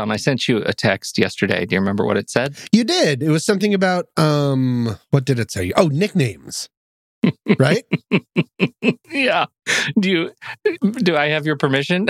[0.00, 1.66] Tom, I sent you a text yesterday.
[1.66, 2.56] Do you remember what it said?
[2.72, 3.22] You did.
[3.22, 5.72] It was something about um what did it say?
[5.76, 6.70] Oh, nicknames.
[7.58, 7.84] right?
[9.10, 9.44] yeah.
[9.98, 10.30] Do you
[10.92, 12.06] do I have your permission?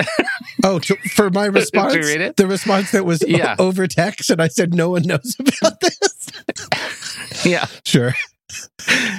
[0.63, 2.37] oh, to, for my response, read it?
[2.37, 3.57] the response that was Yeah.
[3.59, 7.45] over text, and I said no one knows about this.
[7.45, 7.65] yeah.
[7.83, 8.13] sure.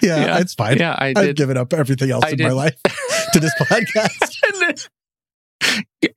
[0.02, 0.38] Yeah, Yeah.
[0.38, 0.78] it's fine.
[0.78, 2.44] Yeah, I I've given up everything else I in did.
[2.46, 2.76] my life
[3.34, 4.88] to this podcast.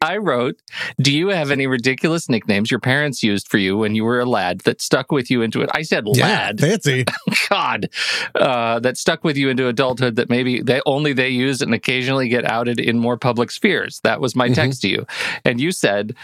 [0.01, 0.57] I wrote,
[0.99, 4.25] Do you have any ridiculous nicknames your parents used for you when you were a
[4.25, 5.69] lad that stuck with you into it?
[5.73, 6.59] I said yeah, lad.
[6.59, 7.05] fancy.
[7.49, 7.89] God,
[8.35, 12.27] uh, that stuck with you into adulthood that maybe they only they use and occasionally
[12.29, 13.99] get outed in more public spheres.
[14.03, 14.55] That was my Mhm.
[14.55, 15.05] text to you,
[15.43, 16.15] and you said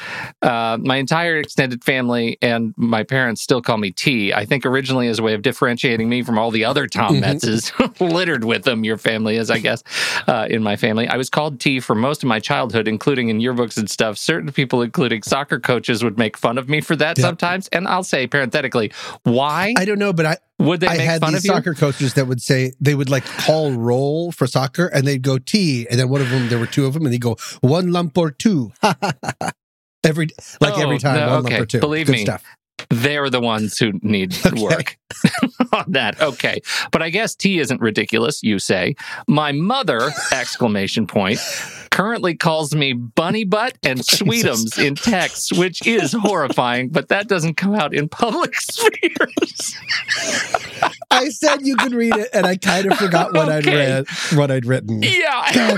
[0.41, 4.33] uh, my entire extended family and my parents still call me T.
[4.33, 7.21] I think originally as a way of differentiating me from all the other Tom Mhm.
[7.21, 8.83] Metzes littered with them.
[8.83, 9.83] Your family is, I guess,
[10.27, 11.07] uh, in my family.
[11.07, 14.17] I was called T for most of my childhood, including in yearbooks and stuff.
[14.17, 17.67] Certain people, including soccer coaches, would make fun of me for that sometimes.
[17.69, 18.91] And I'll say parenthetically,
[19.23, 21.51] why I don't know, but I, would they I make had fun these of you?
[21.51, 25.37] soccer coaches that would say they would like call roll for soccer and they'd go
[25.37, 27.91] T and then one of them there were two of them and they'd go one
[27.91, 28.71] lump or two.
[30.03, 30.27] every
[30.59, 31.53] like Oh, every time no, one okay.
[31.55, 31.79] lump or two.
[31.79, 32.21] Believe Good me.
[32.25, 32.43] stuff.
[32.89, 34.61] They're the ones who need Okay.
[34.61, 34.97] work
[35.73, 36.19] on that.
[36.21, 36.61] Okay.
[36.91, 38.95] But I guess T isn't ridiculous, you say.
[39.27, 41.39] My mother, exclamation point,
[41.91, 47.55] currently calls me bunny butt and sweetums in texts, which is horrifying, but that doesn't
[47.55, 49.75] come out in public spheres.
[51.11, 54.49] I said you could read it and I kind of forgot what I'd read what
[54.51, 55.01] I'd written.
[55.03, 55.75] yeah.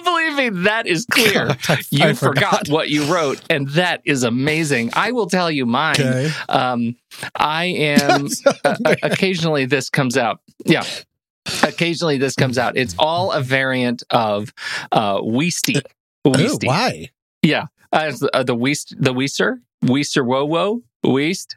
[0.00, 1.46] Oh, believe me, that is clear.
[1.48, 4.90] God, I, You I forgot what you wrote, and that is amazing.
[4.94, 5.94] I will tell you mine.
[5.98, 6.30] Okay.
[6.48, 6.96] Um,
[7.36, 8.28] I am
[8.64, 10.40] uh, uh, occasionally this comes out.
[10.64, 10.84] Yeah.
[11.62, 12.76] Occasionally this comes out.
[12.76, 14.52] It's all a variant of
[14.92, 15.80] uh Weasty.
[16.24, 16.66] oh, Weasty.
[16.66, 17.10] why?
[17.42, 17.66] yeah.
[17.92, 19.60] Uh, the, uh, the Weast the Weister.
[19.84, 20.82] Weister Wo Wo.
[21.02, 21.56] Weast.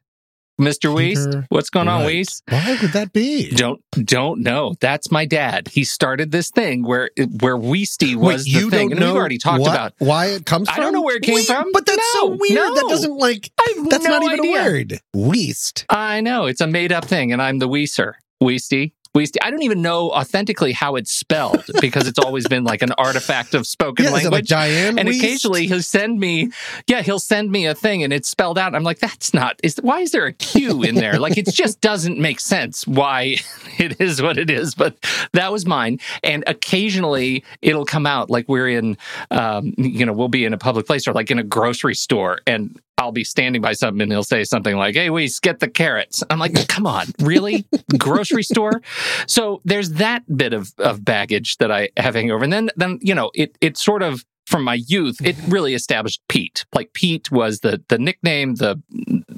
[0.62, 0.94] Mr.
[0.96, 1.30] Weast.
[1.50, 2.08] What's going on, Wright.
[2.08, 2.44] Weast?
[2.50, 3.50] Why would that be?
[3.52, 4.76] Don't don't know.
[4.80, 5.68] That's my dad.
[5.70, 7.10] He started this thing where
[7.40, 8.90] where Weasty was Wait, the you thing.
[8.90, 11.18] don't and know we've already talked what- about why it comes I don't know where
[11.18, 11.72] it came from.
[11.74, 12.58] but that's so No, weird.
[12.76, 13.52] That doesn't like.
[13.90, 14.60] That's no not even idea.
[14.62, 15.00] a word.
[15.14, 15.86] Weast.
[15.90, 18.14] I know it's a made up thing, and I'm the Weeser.
[18.42, 18.92] Weasty.
[19.16, 19.38] Weasty.
[19.44, 23.54] I don't even know authentically how it's spelled because it's always been like an artifact
[23.54, 24.48] of spoken Yeah, like language.
[24.50, 24.98] Diane?
[24.98, 25.24] and Weast?
[25.24, 26.50] occasionally he'll send me,
[26.88, 28.74] yeah, he'll send me a thing and it's spelled out.
[28.74, 29.60] I'm like, that's not.
[29.62, 31.20] Is why is there a Q in there?
[31.20, 33.38] like it just doesn't make sense why
[33.78, 34.74] it is what it is.
[34.74, 34.96] But
[35.34, 36.00] that was mine.
[36.24, 38.98] And occasionally it'll come out like we're in,
[39.30, 42.40] um, you know, we'll be in a public place or like in a grocery store
[42.48, 42.80] and.
[42.98, 46.24] I'll be standing by something and he'll say something like, Hey, Weiss, get the carrots.
[46.30, 47.66] I'm like, come on, really?
[47.98, 48.82] Grocery store?
[49.28, 52.44] So there's that bit of, of baggage that I have hanging over.
[52.44, 56.22] And then, then, you know, it, it sort of, from my youth, it really established
[56.28, 56.66] Pete.
[56.76, 58.82] Like Pete was the, the nickname, the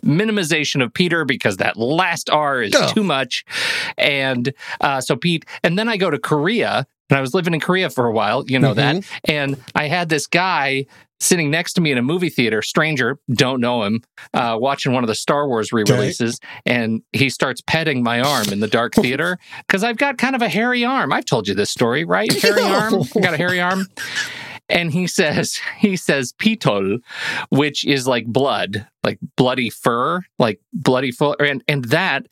[0.04, 2.92] minimization of Peter because that last R is Oh.
[2.94, 3.46] too much.
[3.98, 7.60] And uh, so Pete, and then I go to Korea and I was living in
[7.60, 9.06] Korea for a while, you know that.
[9.26, 10.88] And I had this guy
[11.20, 14.02] sitting next to me in a movie theater, stranger, don't know him,
[14.34, 16.40] uh, watching one of the Star Wars re releases.
[16.66, 20.42] And he starts petting my arm in the dark theater because I've got kind of
[20.42, 21.14] a hairy arm.
[21.14, 22.32] I've told you this story, right?
[22.42, 23.04] Hairy arm.
[23.16, 23.88] I got a hairy arm.
[24.68, 27.00] And he says, he says pitol,
[27.50, 31.36] which is like blood, like bloody fur, like bloody fur.
[31.40, 32.28] And, and that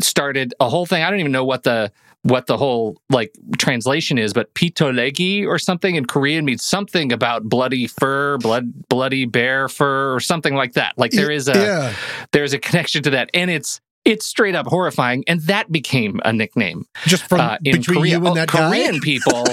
[0.00, 1.02] started a whole thing.
[1.02, 1.92] I don't even know what the
[2.28, 7.44] what the whole like translation is, but pitolegi or something in Korean means something about
[7.44, 10.94] bloody fur, blood bloody bear fur or something like that.
[10.96, 11.92] Like there is a yeah.
[12.32, 13.30] there's a connection to that.
[13.34, 15.24] And it's it's straight up horrifying.
[15.26, 18.10] And that became a nickname Just from uh, in between Korea.
[18.12, 19.44] you and Oh, that Korean people,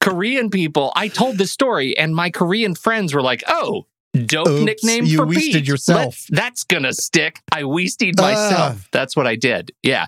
[0.00, 0.92] Korean people.
[0.96, 3.86] I told this story, and my Korean friends were like, "Oh,
[4.26, 5.68] dope Oops, nickname you for weasted Pete.
[5.68, 8.22] yourself." Let- that's gonna stick." I weasted Ah.
[8.22, 8.88] myself.
[8.92, 9.70] that's what I did.
[9.82, 10.06] Yeah,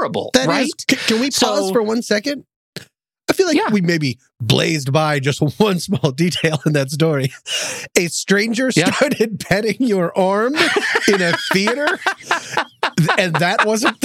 [0.00, 0.68] terrible, That is- right?
[0.90, 2.44] c- can we pause So- for one second?
[3.28, 3.70] I feel like Yeah.
[3.70, 7.32] we maybe blazed by just one small detail in that story.
[7.96, 8.90] A stranger Yeah.
[8.92, 12.00] started petting your arm in a theater,
[13.18, 13.96] and that wasn't.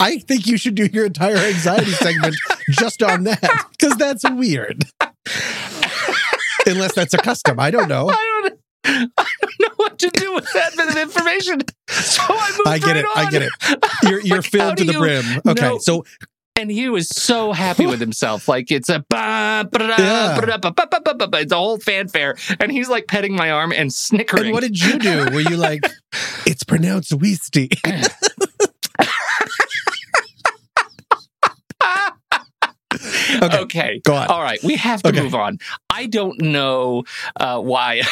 [0.00, 2.34] I think you should do your entire anxiety segment
[2.70, 3.40] just on that
[3.78, 4.84] because that's weird.
[6.66, 8.10] Unless that's a custom, I don't know.
[8.10, 8.14] I
[8.48, 8.60] don't.
[8.84, 8.90] I
[9.40, 9.49] don't know
[9.80, 11.60] what to do with that bit of information.
[11.88, 13.06] So I moved I get right it.
[13.16, 13.50] I get it.
[14.04, 15.24] You're you're Like, filled to the brim.
[15.48, 16.04] Okay, so
[16.56, 18.46] and he was so happy with himself.
[18.48, 20.38] Like it's a ba, ba, da, Yeah.
[20.40, 21.38] ba, da, ba, ba, ba, ba, ba, ba.
[21.40, 24.46] it's a whole fanfare, and he's like petting my arm and snickering.
[24.46, 25.30] And what did you do?
[25.32, 25.82] Were you like,
[26.46, 27.72] it's pronounced Weasty?
[33.42, 33.60] okay.
[33.62, 34.26] Okay, go on.
[34.28, 35.22] All right, we have to Okay.
[35.22, 35.58] move on.
[35.88, 37.04] I don't know
[37.38, 38.02] uh, why.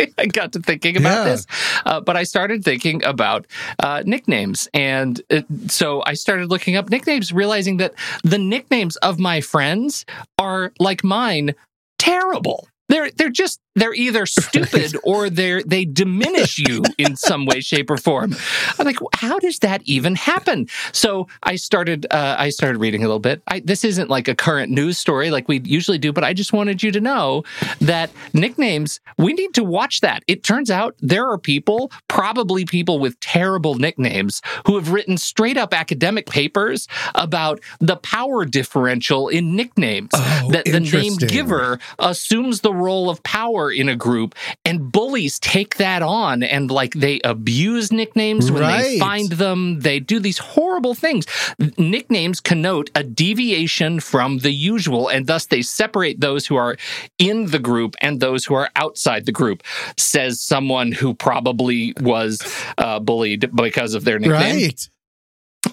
[0.00, 1.32] I don't know I got to thinking about Yeah.
[1.32, 1.46] this,
[1.86, 3.46] uh, but I started thinking about
[3.82, 7.94] uh, nicknames, and uh, so I started looking up nicknames, realizing that
[8.24, 10.04] the nicknames of my friends
[10.38, 11.54] are like mine,
[11.98, 12.68] terrible.
[12.88, 17.90] They're they're just they're either stupid or they're they diminish you in some way, shape,
[17.90, 18.34] or form.
[18.78, 20.68] I'm like, how does that even happen?
[20.92, 23.42] So I started uh, I started reading a little bit.
[23.46, 26.52] I, this isn't like a current news story like we usually do, but I just
[26.52, 27.44] wanted you to know
[27.80, 30.22] that nicknames we need to watch that.
[30.26, 35.56] It turns out there are people, probably people with terrible nicknames, who have written straight
[35.56, 40.10] up academic papers about the power differential in nicknames.
[40.14, 44.34] Oh, that the name giver assumes the role of power in a group
[44.64, 49.98] and bullies take that on and like they abuse nicknames when they find them they
[49.98, 51.26] do these horrible things
[51.76, 56.76] nicknames connote a deviation from the usual and thus they separate those who are
[57.18, 59.62] in the group and those who are outside the group
[59.98, 62.40] says someone who probably was
[62.78, 64.88] uh, bullied because of their nickname Right.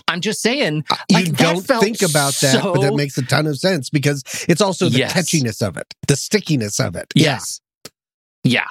[0.07, 3.45] i'm just saying You like, that don't think about that, but that makes a ton
[3.47, 5.13] of sense because it's also the Yes.
[5.13, 7.07] catchiness of it, the stickiness of it.
[7.15, 7.61] Yes.
[8.47, 8.67] Yeah.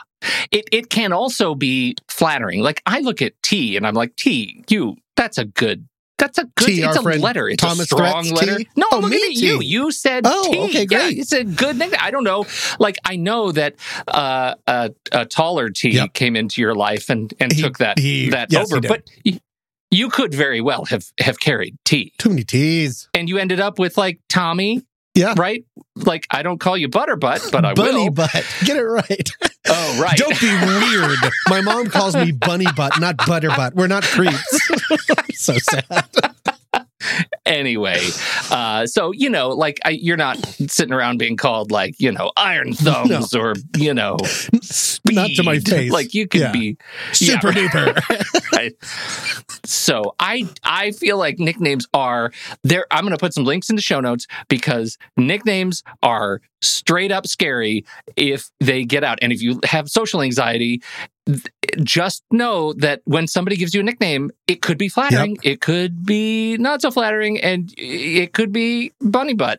[0.51, 2.61] It it can also be flattering.
[2.63, 5.87] Like I look at T and I'm like, T, you, that's a good
[6.19, 7.47] that's a good T, it's a friend letter.
[7.49, 8.57] It's Thomas a strong Threats letter.
[8.59, 8.69] T?
[8.75, 9.61] No, Oh, I'm looking me at you.
[9.61, 9.67] T.
[9.67, 10.59] You said Oh, T.
[10.61, 11.19] okay, Yeah, great.
[11.19, 12.01] it's a good nickname.
[12.03, 12.47] I don't know.
[12.81, 13.75] Like I know that
[14.09, 16.15] uh, a, a taller T Yep.
[16.15, 18.81] came into your life and and He- took that he- that yes, over.
[18.81, 19.03] But
[19.91, 22.13] you could very well have have carried T.
[22.19, 23.09] Too many T's.
[23.15, 24.83] And you ended up with like Tommy.
[25.17, 25.35] Yeah.
[25.37, 25.65] Right?
[25.97, 28.11] Like I don't call you Butterbutt, but I Bunny will.
[28.11, 28.45] butt.
[28.65, 29.31] Get it right.
[29.69, 30.17] Oh, right.
[30.17, 31.19] Don't be weird.
[31.49, 33.75] My mom calls me bunny butt, not butter butt.
[33.75, 34.71] We're not creeps.
[35.35, 36.09] so sad.
[37.47, 38.01] anyway
[38.51, 40.37] uh so you know like I, you're not
[40.69, 44.17] sitting around being called like you know iron thumbs or you know
[45.11, 45.93] Not to my face.
[45.93, 46.53] like you can Yeah.
[46.53, 46.77] be
[47.13, 48.53] Super Yeah, duper.
[48.53, 48.73] right.
[49.65, 52.33] so i i feel like nicknames are
[52.65, 57.27] there i'm gonna put some links in the show notes because nicknames are straight up
[57.27, 57.85] scary
[58.17, 60.83] if they get out and if you have social anxiety
[61.83, 66.05] just know that when somebody gives you a nickname it could be flattering it could
[66.07, 69.59] be not so flattering and it could be bunny butt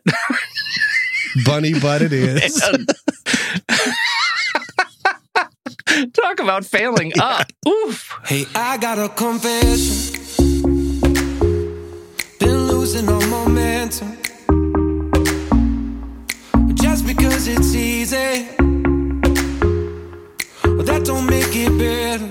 [1.44, 2.62] bunny butt it is.
[2.62, 2.86] Um,
[6.12, 10.20] talk about failing up oof Hey, I got a confession.
[12.38, 14.16] Been losing all momentum.
[16.74, 18.48] Just because it's easy,
[20.78, 22.28] but that don't make it better.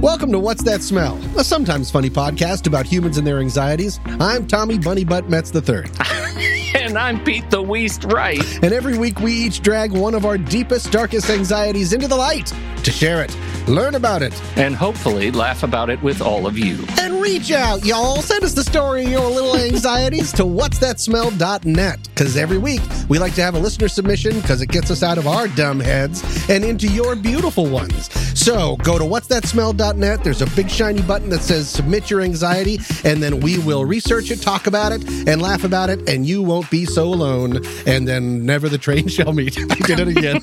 [0.00, 1.18] Welcome to What's That Smell?
[1.36, 3.98] A sometimes funny podcast about humans and their anxieties.
[4.20, 5.82] I'm Tommy Bunny Butt Metz III.
[6.88, 10.38] and i'm pete the weast right And every week we each drag one of our
[10.38, 12.52] deepest, darkest anxieties into the light
[12.84, 13.36] to share it,
[13.68, 16.78] learn about it, and hopefully laugh about it with all of you.
[17.00, 18.22] and reach out, y'all.
[18.22, 21.98] Send us the story of your little anxieties to what'sthatsmell.net.
[22.04, 25.18] Because every week we like to have a listener submission because it gets us out
[25.18, 28.10] of our dumb heads and into your beautiful ones.
[28.38, 30.24] So go to what'sthatsmell.net.
[30.24, 34.30] There's a big shiny button that says submit your anxiety, and then we will research
[34.30, 37.60] it, talk about it, and laugh about it, and you won't be so alone.
[37.86, 39.58] And then never the train shall meet.
[39.58, 40.40] I did it again.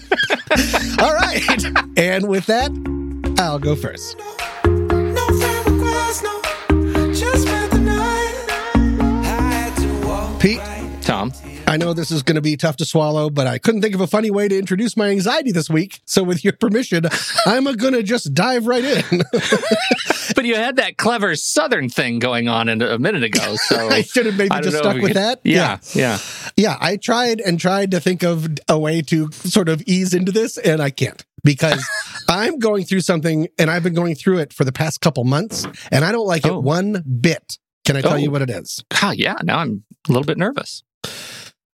[1.02, 1.66] All right.
[1.98, 2.72] And with that,
[3.40, 4.18] I'll go first.
[4.66, 6.42] No firm request, no.
[7.14, 8.46] Just spent the night.
[8.76, 10.62] I had to walk Pete.
[11.02, 11.32] Tom,
[11.68, 14.02] I know this is going to be tough to swallow, but I couldn't think of
[14.02, 16.00] a funny way to introduce my anxiety this week.
[16.06, 17.06] So, with your permission,
[17.46, 19.24] I'm going to just dive right in.
[20.36, 24.04] but you had that clever Southern thing going on in a minute ago, so I
[24.04, 25.42] should have maybe just stuck with could- that.
[25.44, 26.20] Yeah, yeah.
[26.56, 30.32] Yeah, I tried and tried to think of a way to sort of ease into
[30.32, 31.84] this, and I can't because
[32.30, 35.66] I'm going through something, and I've been going through it for the past couple months,
[35.92, 36.58] and I don't like Oh.
[36.60, 37.58] it one bit.
[37.86, 38.18] Can I tell Oh.
[38.18, 38.84] you what it is?
[38.94, 39.36] Ah, yeah.
[39.44, 40.84] Now I'm a little bit nervous.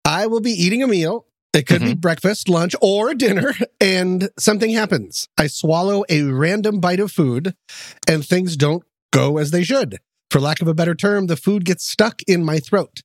[0.09, 1.27] I will be eating a meal.
[1.53, 2.00] It could be mm-hmm.
[2.00, 5.29] breakfast, lunch, or dinner, and something happens.
[5.37, 7.55] I swallow a random bite of food,
[8.09, 9.99] and things don't go as they should.
[10.31, 13.03] For lack of a better term, the food gets stuck in my throat.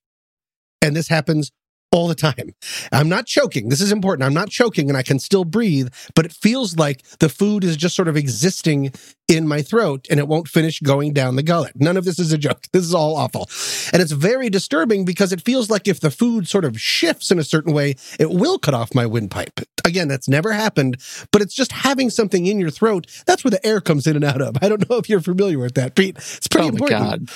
[0.80, 1.50] And this happens
[1.94, 2.52] all the time.
[2.90, 3.68] I'm not choking.
[3.68, 4.26] This is important.
[4.26, 7.76] I'm not choking and I can still breathe, but it feels like the food is
[7.76, 8.92] just sort of existing
[9.28, 11.72] in my throat and it won't finish going down the gullet.
[11.76, 12.62] None of this is a joke.
[12.74, 13.48] This is all awful.
[13.92, 17.38] And it's very disturbing because it feels like if the food sort of shifts in
[17.38, 19.60] a certain way, it will cut off my windpipe.
[19.84, 20.96] Again, that's never happened,
[21.30, 23.06] but it's just having something in your throat.
[23.26, 24.56] That's where the air comes in and out of.
[24.60, 26.16] I don't know if you're familiar with that, Pete.
[26.16, 27.30] It's pretty oh my important.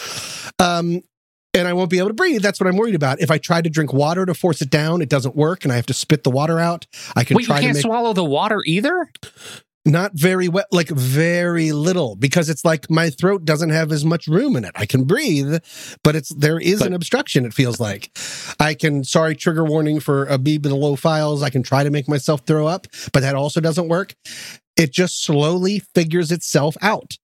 [0.59, 0.79] god.
[0.79, 1.03] Um,
[1.55, 2.43] and I won't be able to breathe.
[2.43, 3.21] That's what I'm worried about.
[3.21, 5.77] If I try to drink water to force it down, it doesn't work, and I
[5.77, 6.87] have to spit the water out.
[7.17, 9.11] I can Wait, you try to can't make swallow the water either?
[9.87, 14.27] not very wet, like very little, because it's like my throat doesn't have as much
[14.27, 14.73] room in it.
[14.75, 15.63] I can breathe,
[16.05, 17.47] but it's there is But- an obstruction.
[17.47, 18.11] It feels like
[18.61, 19.03] I can.
[19.03, 21.43] Sorry, trigger warning for a beep in the low files.
[21.43, 24.15] I can try to make myself throw up, but that also doesn't work.
[24.77, 27.17] It just slowly figures itself out,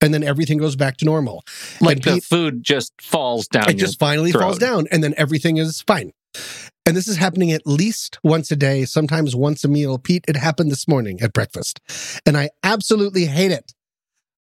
[0.00, 1.42] and then everything goes back to normal.
[1.80, 3.68] Like And the Pete- food just falls down.
[3.70, 4.42] it just finally throat.
[4.42, 6.12] falls down and then everything is fine
[6.84, 10.36] and this is happening at least once a day sometimes once a meal pete it
[10.36, 11.80] happened this morning at breakfast
[12.26, 13.72] and i absolutely hate it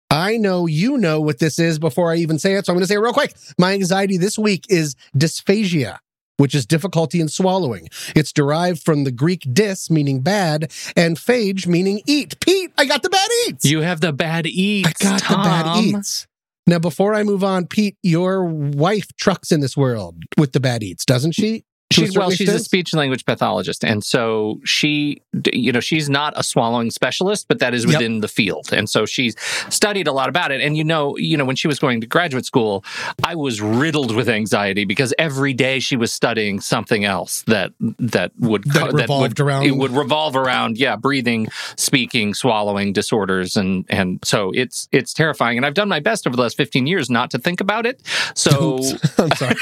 [0.10, 2.82] i know you know what this is before i even say it so i'm going
[2.84, 6.00] to say it real quick my anxiety this week is dysphagia
[6.44, 7.88] which is difficulty in swallowing.
[8.18, 12.38] It's derived from the Greek dis, meaning bad, and phage, meaning eat.
[12.42, 13.64] Pete, I got the bad eats.
[13.64, 14.90] You have the bad eats.
[14.90, 16.28] I got the bad eats.
[16.68, 20.84] Now, before I move on, Pete, your wife trucks in this world with the bad
[20.84, 21.64] eats, doesn't she?
[21.94, 25.22] To a She's certain well, she's a speech and language pathologist, and so she,
[25.52, 27.94] you know, she's not a swallowing specialist, but that is Yep.
[27.94, 29.36] within the field, and so she's
[29.70, 30.62] studied a lot about it.
[30.62, 32.84] And you know, you know, when she was going to graduate school,
[33.24, 38.32] I was riddled with anxiety because every day she was studying something else that that
[38.40, 43.86] would That revolved would, around- it would revolve around yeah, breathing, speaking, swallowing disorders, and
[43.90, 45.58] and so it's it's terrifying.
[45.58, 48.02] And I've done my best over the last fifteen years not to think about it.
[48.36, 48.80] So.
[49.18, 49.56] I'm sorry.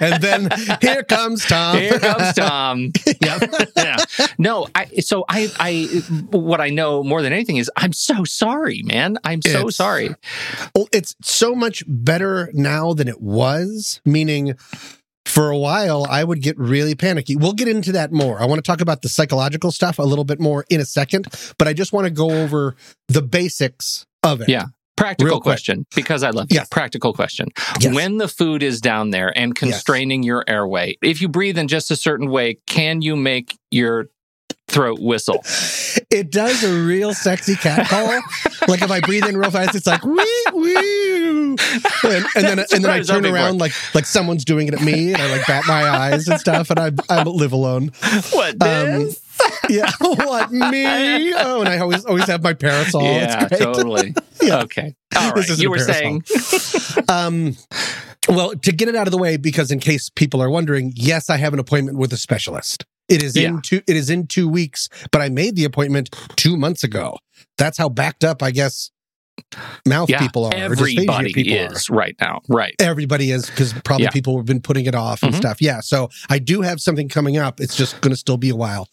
[0.00, 0.48] and then
[0.80, 1.78] here comes Tom.
[1.78, 2.92] Here comes Tom.
[3.22, 3.70] Yep.
[3.76, 3.96] yeah.
[4.38, 5.84] No, I so I I
[6.30, 9.18] what I know more than anything is I'm so sorry, man.
[9.24, 10.14] I'm so It's- sorry.
[10.74, 14.54] Well, it's so much better now than it was, meaning
[15.24, 17.36] for a while I would get really panicky.
[17.36, 18.40] We'll get into that more.
[18.42, 21.28] I want to talk about the psychological stuff a little bit more in a second,
[21.58, 22.74] but I just want to go over
[23.08, 24.48] the basics of it.
[24.48, 24.66] Yeah.
[24.96, 26.60] Practical question because I love you.
[26.70, 27.48] Practical question.
[27.80, 27.94] Yes.
[27.94, 31.90] When the food is down there and constraining your airway, if you breathe in just
[31.90, 34.10] a certain way, can you make your
[34.68, 35.42] throat whistle?
[36.10, 38.06] It does a real sexy cat call.
[38.68, 41.56] like if I breathe in real fast, it's like wee wee, and,
[42.04, 45.12] and then That's and then I turn around like like someone's doing it at me,
[45.12, 47.92] and I like bat my eyes and stuff, and I I live alone.
[48.32, 49.10] What Um.
[49.68, 51.32] Yeah, what me?
[51.34, 53.02] Oh, and I always always have my parasol.
[53.02, 54.14] yeah, totally.
[54.42, 54.62] Yeah.
[54.62, 54.96] Okay.
[55.16, 56.24] All This You were saying
[57.08, 57.56] Um,
[58.28, 61.30] well, to get it out of the way, because in case people are wondering, yes,
[61.30, 62.84] I have an appointment with a specialist.
[63.12, 63.48] It is Yeah.
[63.48, 63.82] in two.
[63.86, 67.18] It is in two weeks, but I made the appointment two months ago.
[67.58, 68.90] That's how backed up, I guess,
[69.86, 70.54] mouth yeah, people are.
[70.54, 72.40] everybody people is right now.
[72.48, 72.74] Right.
[72.78, 74.10] Everybody is because probably Yeah.
[74.10, 75.38] people have been putting it off and Mhm.
[75.38, 75.60] stuff.
[75.60, 75.80] Yeah.
[75.80, 77.60] So I do have something coming up.
[77.60, 78.88] It's just going to still be a while.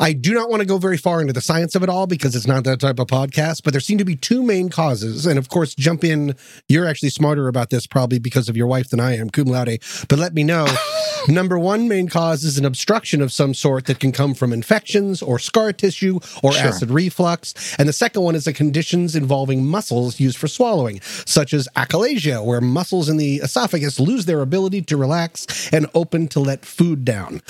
[0.00, 2.34] I do not want to go very far into the science of it all because
[2.36, 5.26] it's not that type of podcast, but there seem to be two main causes.
[5.26, 6.34] And of course, jump in.
[6.68, 9.78] You're actually smarter about this probably because of your wife than I am, cum laude.
[10.08, 10.66] But let me know.
[11.28, 15.20] Number one main cause is an obstruction of some sort that can come from infections
[15.20, 16.68] or scar tissue or Sure.
[16.68, 17.54] acid reflux.
[17.78, 22.44] And the second one is the conditions involving muscles used for swallowing, such as achalasia,
[22.44, 27.04] where muscles in the esophagus lose their ability to relax and open to let food
[27.04, 27.40] down.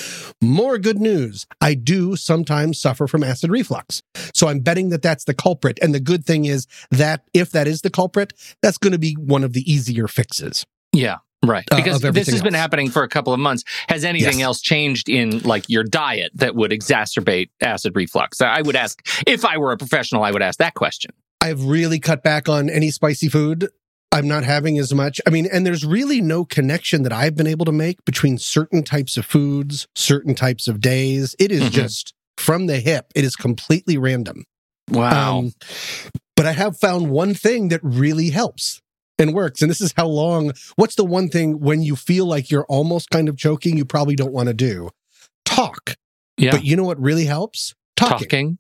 [0.43, 1.47] More good news.
[1.63, 4.03] I do sometimes suffer from acid reflux.
[4.35, 5.79] So I'm betting that that's the culprit.
[5.81, 9.15] And the good thing is that if that is the culprit, that's going to be
[9.15, 10.67] one of the easier fixes.
[10.93, 11.19] Yeah.
[11.47, 11.65] Right.
[11.71, 13.63] Uh, Because of this has been happening for a couple of months.
[13.89, 14.47] Has anything Yes.
[14.47, 18.41] else changed in like your diet that would exacerbate acid reflux?
[18.41, 21.13] I would ask if I were a professional, I would ask that question.
[21.41, 23.69] I've really cut back on any spicy food.
[24.11, 25.21] I'm not having as much.
[25.27, 28.83] I mean, and there's really no connection that I've been able to make between certain
[28.83, 31.37] types of foods, certain types of days.
[31.39, 31.71] It is Mhm.
[31.73, 33.13] just from the hip.
[33.15, 34.45] It is completely random.
[34.91, 35.39] Wow.
[35.41, 35.53] Um,
[36.37, 38.81] but I have found one thing that really helps
[39.19, 39.61] and works.
[39.61, 43.11] And this is how long, what's the one thing when you feel like you're almost
[43.11, 44.89] kind of choking, you probably don't want to do?
[45.45, 45.95] Talk.
[46.39, 46.53] yeah.
[46.53, 47.75] But you know what really helps?
[47.97, 48.19] Talking.
[48.29, 48.59] Talking.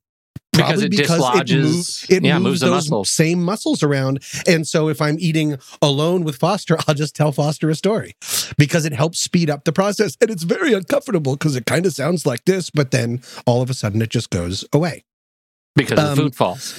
[0.58, 3.10] Because Probably it because dislodges, it, moves, it yeah, moves, moves those muscles.
[3.10, 4.22] same muscles around.
[4.46, 8.14] And so if I'm eating alone with Foster, I'll just tell Foster a story
[8.58, 10.16] because it helps speed up the process.
[10.20, 13.70] And it's very uncomfortable because it kind of sounds like this, but then all of
[13.70, 15.04] a sudden it just goes away
[15.76, 16.74] Because Um, the food falls.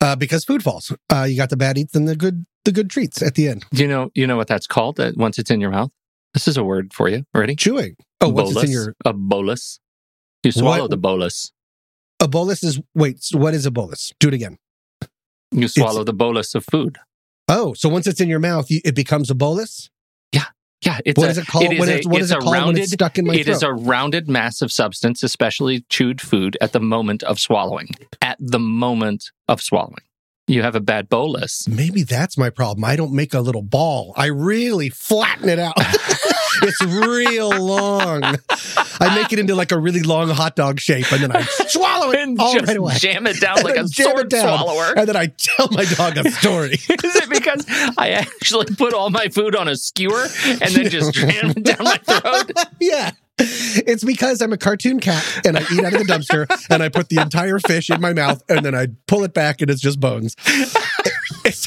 [0.00, 0.92] uh, because food falls.
[1.10, 3.64] Uh, you got the bad eats and the good the good treats at the end.
[3.72, 4.98] Do you know you know what that's called?
[5.00, 5.90] Uh, once it's in your mouth,
[6.34, 7.24] this is a word for you.
[7.32, 7.54] Ready?
[7.56, 7.94] Chewing.
[8.20, 8.56] Oh, bolus.
[8.56, 9.78] it's in your a bolus.
[10.42, 11.52] You swallow What- the bolus.
[12.20, 13.22] A bolus is wait.
[13.22, 14.12] So what is a bolus?
[14.20, 14.58] Do it again.
[15.52, 16.98] You swallow the bolus of food.
[17.48, 19.90] Oh, so once it's in your mouth, you, it becomes a bolus.
[20.82, 21.64] Yeah, it's What a, is it called?
[21.64, 22.82] It is What a, is, what it's is it a called when rounded.
[22.82, 23.56] it's stuck in my It throat?
[23.56, 27.88] is a rounded mass of substance, especially chewed food, at the moment of swallowing.
[28.20, 30.02] At the moment of swallowing.
[30.48, 31.66] You have a bad bolus.
[31.66, 32.84] Maybe that's my problem.
[32.84, 34.12] I don't make a little ball.
[34.16, 35.74] I really flatten it out.
[36.62, 38.22] it's real long.
[39.00, 42.12] I make it into like a really long hot dog shape and then I swallow
[42.12, 42.94] it And all just right away.
[42.94, 44.42] jam it down And like a sword down.
[44.58, 44.94] swallower.
[44.96, 46.74] And then I tell my dog a story.
[46.74, 47.66] Is it because
[47.98, 51.82] I actually put all my food on a skewer and then just jam it down
[51.82, 52.52] my throat?
[52.80, 53.10] yeah.
[53.38, 56.88] It's because I'm a cartoon cat and I eat out of the dumpster and I
[56.88, 59.80] put the entire fish in my mouth and then I pull it back and it's
[59.80, 60.34] just bones.
[61.44, 61.66] It's-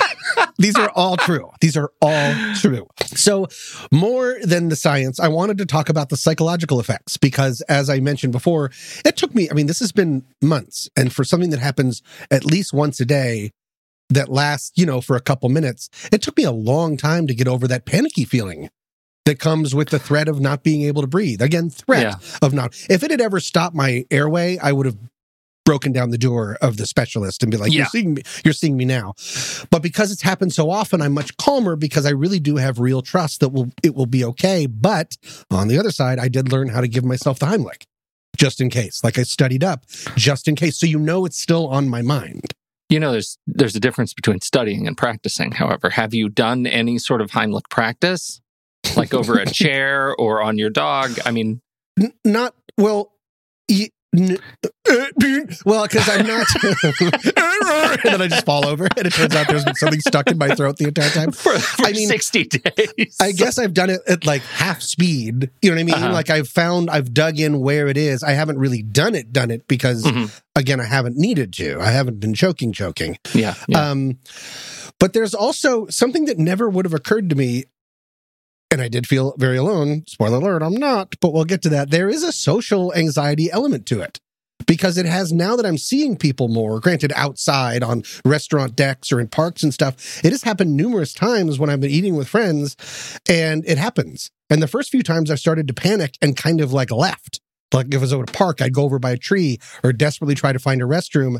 [0.58, 1.50] these are all true.
[1.62, 2.88] These are all true.
[3.16, 3.48] So,
[3.92, 8.00] more than the science, I wanted to talk about the psychological effects because, as I
[8.00, 8.72] mentioned before,
[9.06, 10.90] it took me, I mean, this has been months.
[10.98, 13.52] And for something that happens at least once a day,
[14.10, 17.34] that lasts, you know, for a couple minutes, it took me a long time to
[17.36, 18.70] get over that panicky feeling
[19.26, 21.42] that comes with the threat of not being able to breathe.
[21.42, 22.16] Again, threat Yeah.
[22.42, 22.74] of not.
[22.90, 24.98] If it had ever stopped my airway, I would have
[25.66, 27.80] broken down the door of the specialist and be like, Yeah.
[27.80, 28.24] "You're seeing me.
[28.44, 29.14] You're seeing me now."
[29.70, 33.04] But because it's happened so often, I'm much calmer because I really do have real
[33.04, 34.66] trust that will it will be okay.
[34.66, 35.18] But
[35.52, 37.84] on the other side, I did learn how to give myself the Heimlich
[38.36, 39.04] just in case.
[39.04, 39.86] Like I studied up
[40.16, 42.54] just in case, so you know it's still on my mind.
[42.90, 45.52] You know, there's there's a difference between studying and practicing.
[45.52, 48.42] However, have you done any sort of Heimlich practice,
[48.98, 51.12] like over a chair or on your dog?
[51.26, 51.62] I mean,
[52.00, 53.12] N- not well.
[53.70, 54.38] Y- n-
[55.66, 59.64] well, because I'm not, and then I just fall over, and it turns out there's
[59.66, 61.32] been something stuck in my throat the entire time.
[61.32, 63.16] for, for I mean, sixty days.
[63.22, 65.52] I guess I've done it at like half speed.
[65.62, 65.94] You know what I mean?
[65.96, 66.12] Uh-huh.
[66.14, 68.24] Like I've found, I've dug in where it is.
[68.24, 70.32] I haven't really done it, done it because Mhm.
[70.56, 71.80] again, I haven't needed to.
[71.80, 73.18] I haven't been choking, choking.
[73.34, 73.92] Yeah, yeah.
[73.92, 74.18] Um,
[75.00, 77.66] but there's also something that never would have occurred to me.
[78.72, 80.04] And I did feel very alone.
[80.08, 81.90] Spoiler alert, I'm not, but we'll get to that.
[81.90, 84.20] There is a social anxiety element to it
[84.68, 89.20] because it has now that I'm seeing people more, granted outside on restaurant decks or
[89.20, 92.76] in parks and stuff, it has happened numerous times when I've been eating with friends
[93.28, 94.30] and it happens.
[94.50, 97.42] And the first few times I started to panic and kind of like left.
[97.74, 100.36] Like if it was at a park, I'd go over by a tree or desperately
[100.36, 101.40] try to find a restroom.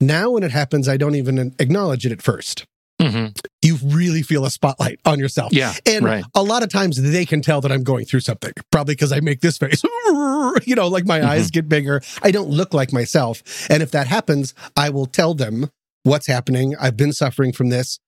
[0.00, 2.66] Now when it happens, I don't even acknowledge it at first.
[3.02, 3.36] Mhm.
[3.62, 5.52] You really feel a spotlight on yourself.
[5.52, 6.24] yeah, And right.
[6.34, 9.20] a lot of times they can tell that I'm going through something, probably because I
[9.20, 9.82] make this face,
[10.64, 11.28] you know, like my Mm-hmm.
[11.28, 12.00] eyes get bigger.
[12.22, 13.42] I don't look like myself.
[13.70, 15.70] And if that happens, I will tell them
[16.04, 16.74] what's happening.
[16.80, 17.98] I've been suffering from this.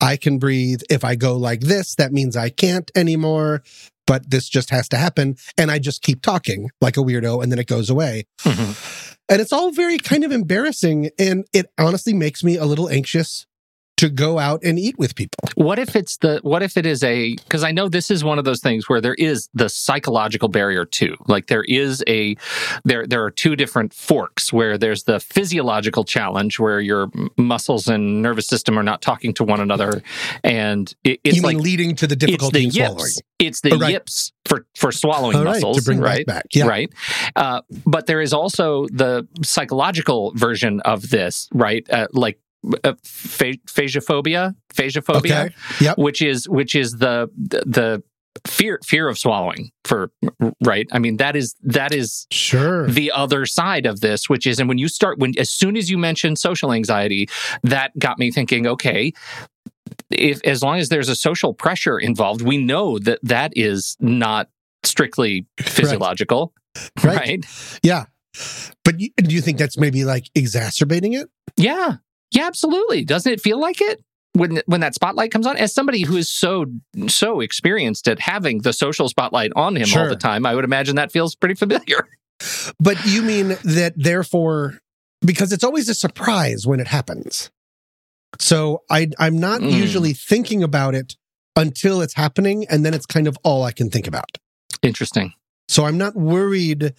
[0.00, 0.80] I can breathe.
[0.90, 3.62] If I go like this, that means I can't anymore.
[4.06, 5.36] But this just has to happen.
[5.56, 8.24] And I just keep talking like a weirdo and then it goes away.
[8.44, 9.14] Mhm.
[9.28, 11.10] And it's all very kind of embarrassing.
[11.18, 13.46] And it honestly makes me a little anxious
[13.98, 15.36] to go out and eat with people.
[15.54, 18.38] What if it's the what if it is a because I know this is one
[18.38, 21.16] of those things where there is the psychological barrier too.
[21.28, 22.36] Like there is a
[22.84, 28.22] there there are two different forks where there's the physiological challenge where your muscles and
[28.22, 30.02] nervous system are not talking to one another,
[30.42, 32.98] and it, it's you like leading to the it's difficulty the in swallowing?
[32.98, 33.20] yips.
[33.38, 33.92] It's the Oh, right.
[33.92, 36.26] yips for for swallowing All right, muscles, to bring right?
[36.26, 36.46] back.
[36.54, 36.66] Yeah.
[36.66, 36.90] Right.
[37.36, 41.88] Uh, but there is also the psychological version of this, right?
[41.90, 42.38] Uh, like
[42.84, 45.54] uh, pha- phagophobia, phagophobia, Okay.
[45.80, 45.98] Yep.
[45.98, 48.02] which is which is the the, the
[48.46, 50.10] fear fear of swallowing for
[50.64, 52.88] right i mean that is that is Sure.
[52.88, 55.90] the other side of this which is and when you start when as soon as
[55.90, 57.28] you mention social anxiety
[57.62, 59.12] that got me thinking okay
[60.10, 64.48] if as long as there's a social pressure involved we know that that is not
[64.82, 66.52] strictly physiological
[67.04, 67.18] Right.
[67.18, 67.46] right,
[67.82, 68.06] Yeah.
[68.82, 71.28] But you, do you think that's maybe like exacerbating it?
[71.58, 71.96] yeah
[72.32, 74.02] yeah absolutely doesn't it feel like it
[74.34, 76.66] when when that spotlight comes on as somebody who is so
[77.08, 80.96] so experienced at having the social spotlight on him all the time i would imagine
[80.96, 82.06] that feels pretty familiar
[82.80, 84.78] But you mean that therefore,
[85.24, 87.52] because it's always a surprise when it happens.
[88.40, 89.72] So I, I'm not Mm.
[89.72, 91.14] usually thinking about it
[91.54, 92.66] until it's happening.
[92.68, 94.38] And then it's kind of all I can think about.
[94.82, 95.32] interesting
[95.68, 96.94] So I'm not worried.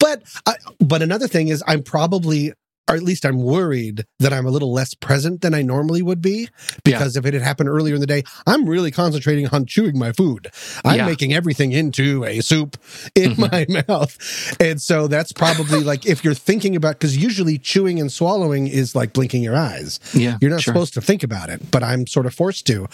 [0.00, 2.54] But I, but another thing is I'm probably,
[2.88, 6.22] or at least I'm worried that I'm a little less present than I normally would
[6.22, 6.48] be.
[6.84, 10.12] Because if it had happened earlier in the day, I'm really concentrating on chewing my
[10.12, 10.48] food.
[10.84, 11.06] I'm Yeah.
[11.06, 12.76] making everything into a soup
[13.14, 13.50] in Mhm.
[13.50, 14.56] my mouth.
[14.60, 18.94] And so that's probably like if you're thinking about, because usually chewing and swallowing is
[18.94, 19.98] like blinking your eyes.
[20.14, 20.72] yeah You're not sure.
[20.74, 22.86] supposed to think about it, but I'm sort of forced to.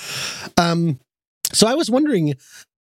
[0.56, 0.98] Um,
[1.52, 2.34] so I was wondering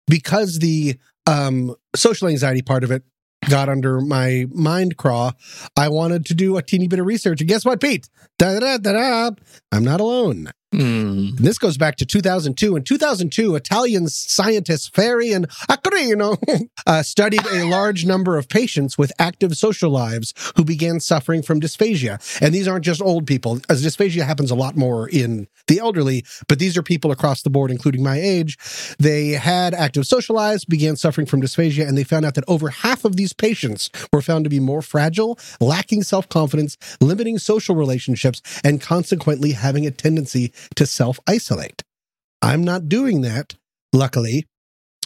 [0.07, 3.03] because the um, social anxiety part of it
[3.49, 5.33] got under my mind craw,
[5.77, 7.41] I wanted to do a teeny bit of research.
[7.41, 8.09] And guess what, Pete?
[8.39, 9.31] Da, da, da, da.
[9.71, 10.51] I'm not alone.
[10.73, 11.37] Mm.
[11.37, 12.77] This goes back to 2002.
[12.77, 16.39] In 2002, Italian scientists Ferri and Acrino
[16.87, 21.61] uh, studied a large number of patients with active social lives who began suffering from
[21.61, 22.19] dysphagia.
[22.41, 26.25] And these aren't just old people, as dysphagia happens a lot more in the elderly,
[26.49, 28.59] but these are people across the board, including my age.
[28.99, 32.71] They had active social lives, began suffering from dysphagia, and they found out that over
[32.71, 37.75] half of these patients were found to be more fragile, lacking self confidence, limiting social
[37.77, 41.83] relationships, and consequently having a tendency to self isolate.
[42.41, 43.55] I'm not doing that,
[43.93, 44.47] luckily,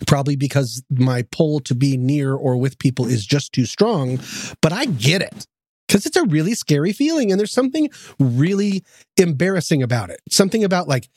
[0.07, 4.21] probably because my pull to be near or with people is just too strong,
[4.63, 5.47] but I get it.
[5.87, 7.89] Because it's a really scary feeling, and there's something
[8.19, 8.83] really
[9.17, 10.21] embarrassing about it.
[10.29, 11.09] Something about like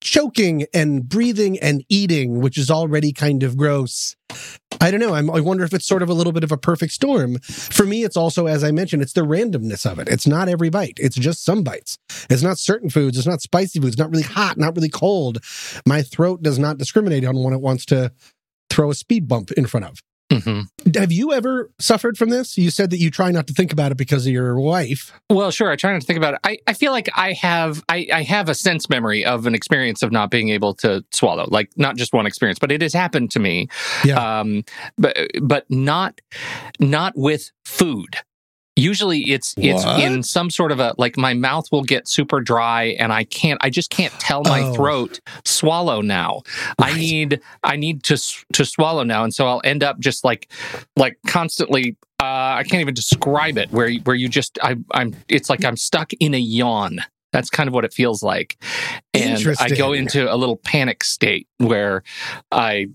[0.00, 4.16] choking and breathing and eating, which is already kind of gross.
[4.80, 5.14] I don't know.
[5.14, 7.38] I'm, I wonder if it's sort of a little bit of a perfect storm.
[7.40, 10.08] For me, it's also, as I mentioned, it's the randomness of it.
[10.08, 10.98] It's not every bite.
[10.98, 11.98] It's just some bites.
[12.30, 13.18] It's not certain foods.
[13.18, 13.98] It's not spicy foods.
[13.98, 14.56] Not really hot.
[14.56, 15.38] Not really cold.
[15.86, 18.12] My throat does not discriminate on when it wants to
[18.70, 20.02] throw a speed bump in front of.
[20.30, 20.60] Hmm
[20.94, 22.58] Have you ever suffered from this?
[22.58, 25.12] You said that you try not to think about it because of your wife.
[25.30, 25.70] Well, sure.
[25.70, 26.40] I try not to think about it.
[26.44, 30.02] I, I feel like I have I, I have a sense memory of an experience
[30.02, 31.46] of not being able to swallow.
[31.48, 33.68] Like not just one experience, but it has happened to me.
[34.04, 34.40] Yeah.
[34.40, 34.64] Um,
[34.96, 36.20] but but not
[36.78, 38.16] not with food.
[38.78, 40.00] Usually it's it's What?
[40.00, 43.58] in some sort of a like my mouth will get super dry and I can't
[43.62, 44.74] I just can't tell my Oh.
[44.74, 46.42] throat swallow now.
[46.78, 48.16] I need I need to
[48.52, 50.50] to swallow now and so I'll end up just like
[50.96, 55.48] like constantly uh, I can't even describe it where where you just I I'm it's
[55.50, 57.00] like I'm stuck in a yawn.
[57.32, 58.56] That's kind of what it feels like.
[59.12, 62.02] And I go into a little panic state where
[62.50, 62.88] I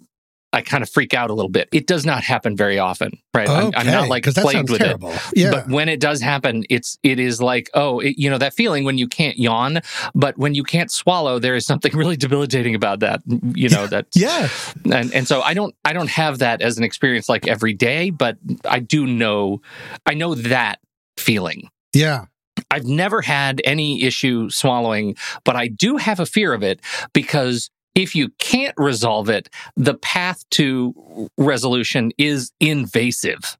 [0.53, 1.67] I kind of freak out a little bit.
[1.71, 3.49] It does not happen very often, right?
[3.49, 5.01] I'm, I'm not like plagued with it.
[5.35, 5.49] Yeah.
[5.51, 8.83] But when it does happen, it's it is like oh, it, you know that feeling
[8.83, 9.81] when you can't yawn,
[10.13, 13.21] but when you can't swallow, there is something really debilitating about that.
[13.25, 14.47] You know that, yeah.
[14.91, 18.11] and and so I don't I don't have that as an experience like every day,
[18.11, 19.61] but I do know
[20.05, 20.79] I know that
[21.17, 21.69] feeling.
[21.93, 22.25] Yeah.
[22.69, 26.79] I've never had any issue swallowing, but I do have a fear of it
[27.13, 33.57] because if you can't resolve it, the path to resolution is invasive.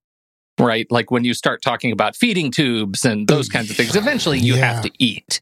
[0.60, 0.86] Right?
[0.92, 4.56] Like when you start talking about feeding tubes and those kinds of things, eventually you
[4.56, 4.74] Yeah.
[4.74, 5.42] have to eat.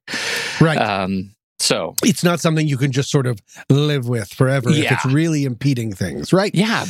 [0.62, 0.78] Right.
[0.78, 4.94] Um, so, it's not something you can just sort of live with forever if Yeah.
[4.96, 6.56] it's really impeding things, right?
[6.56, 6.86] yeah.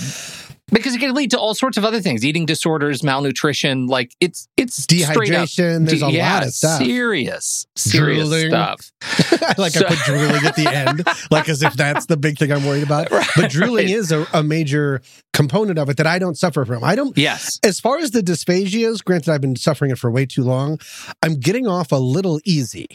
[0.72, 4.48] Because it can lead to all sorts of other things, eating disorders, malnutrition, like it's
[4.58, 5.02] it's straight
[5.34, 6.82] up Dehydration, there's a yeah, lot of stuff.
[6.82, 8.50] serious, serious Drooling.
[8.50, 8.92] stuff.
[9.58, 12.52] like So- I put drooling at the end, like as if that's the big thing
[12.52, 13.10] I'm worried about.
[13.22, 13.28] Right.
[13.36, 15.02] But drooling is a, a major
[15.34, 16.84] component of it that I don't suffer from.
[16.84, 17.60] I don't, Yes.
[17.64, 20.80] as far as the dysphagias, granted, I've been suffering it for way too long.
[21.22, 22.88] I'm getting off a little easy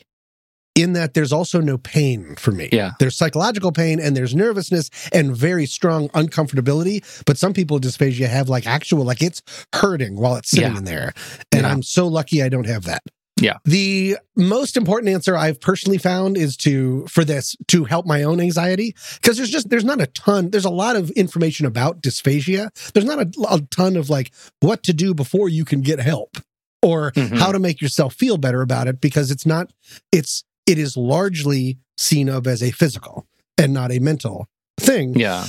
[0.77, 2.69] in that there's also no pain for me.
[2.71, 2.93] Yeah.
[3.01, 7.03] There's psychological pain and there's nervousness and very strong uncomfortability.
[7.25, 9.43] But some people with dysphagia have like actual, like it's
[9.75, 10.79] hurting while it's sitting Yeah.
[10.79, 11.13] in there.
[11.51, 11.73] And Yeah.
[11.73, 13.03] I'm so lucky I don't have that.
[13.41, 13.59] Yeah.
[13.67, 18.41] The most important answer I've personally found is to, for this, to help my own
[18.41, 18.95] anxiety.
[19.21, 22.71] Because there's just, there's not a ton, there's a lot of information about dysphagia.
[22.95, 26.39] There's not a, a ton of like what to do before you can get help
[26.83, 27.39] or Mhm.
[27.39, 29.71] how to make yourself feel better about it because it's not,
[30.13, 33.27] it's, it is largely seen of as a physical
[33.57, 34.49] and not a mental
[34.79, 35.15] thing.
[35.19, 35.47] Yeah.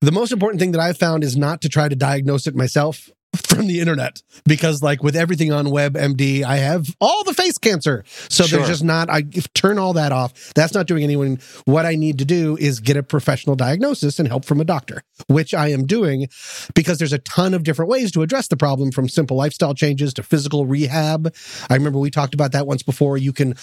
[0.00, 3.08] The most important thing that I've found is not to try to diagnose it myself
[3.46, 8.04] from the internet because like with everything on WebMD, I have all the face cancer.
[8.28, 8.58] So Sure.
[8.58, 9.22] there's just not, I
[9.54, 10.52] turn all that off.
[10.54, 11.38] That's not doing anyone.
[11.64, 15.02] What I need to do is get a professional diagnosis and help from a doctor,
[15.28, 16.28] which I am doing
[16.74, 20.14] because there's a ton of different ways to address the problem from simple lifestyle changes
[20.14, 21.34] to physical rehab.
[21.68, 23.16] I remember we talked about that once before.
[23.18, 23.54] You can,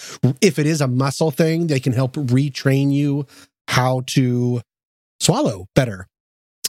[0.42, 3.26] if it is a muscle thing, they can help retrain you
[3.68, 4.62] how to
[5.20, 6.08] swallow better.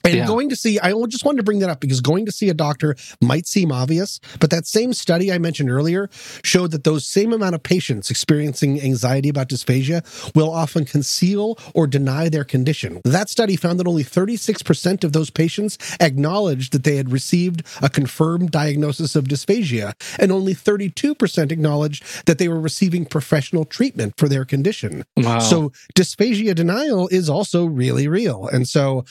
[0.04, 0.26] And Yeah.
[0.26, 2.54] going to see, I just wanted to bring that up because going to see a
[2.54, 6.10] doctor might seem obvious, but that same study I mentioned earlier
[6.42, 11.86] showed that those same amount of patients experiencing anxiety about dysphagia will often conceal or
[11.86, 13.00] deny their condition.
[13.04, 17.88] That study found that only 36% of those patients acknowledged that they had received a
[17.88, 24.28] confirmed diagnosis of dysphagia, and only 32% acknowledged that they were receiving professional treatment for
[24.28, 25.04] their condition.
[25.16, 25.38] Wow.
[25.38, 28.48] So dysphagia denial is also really real.
[28.48, 29.04] And so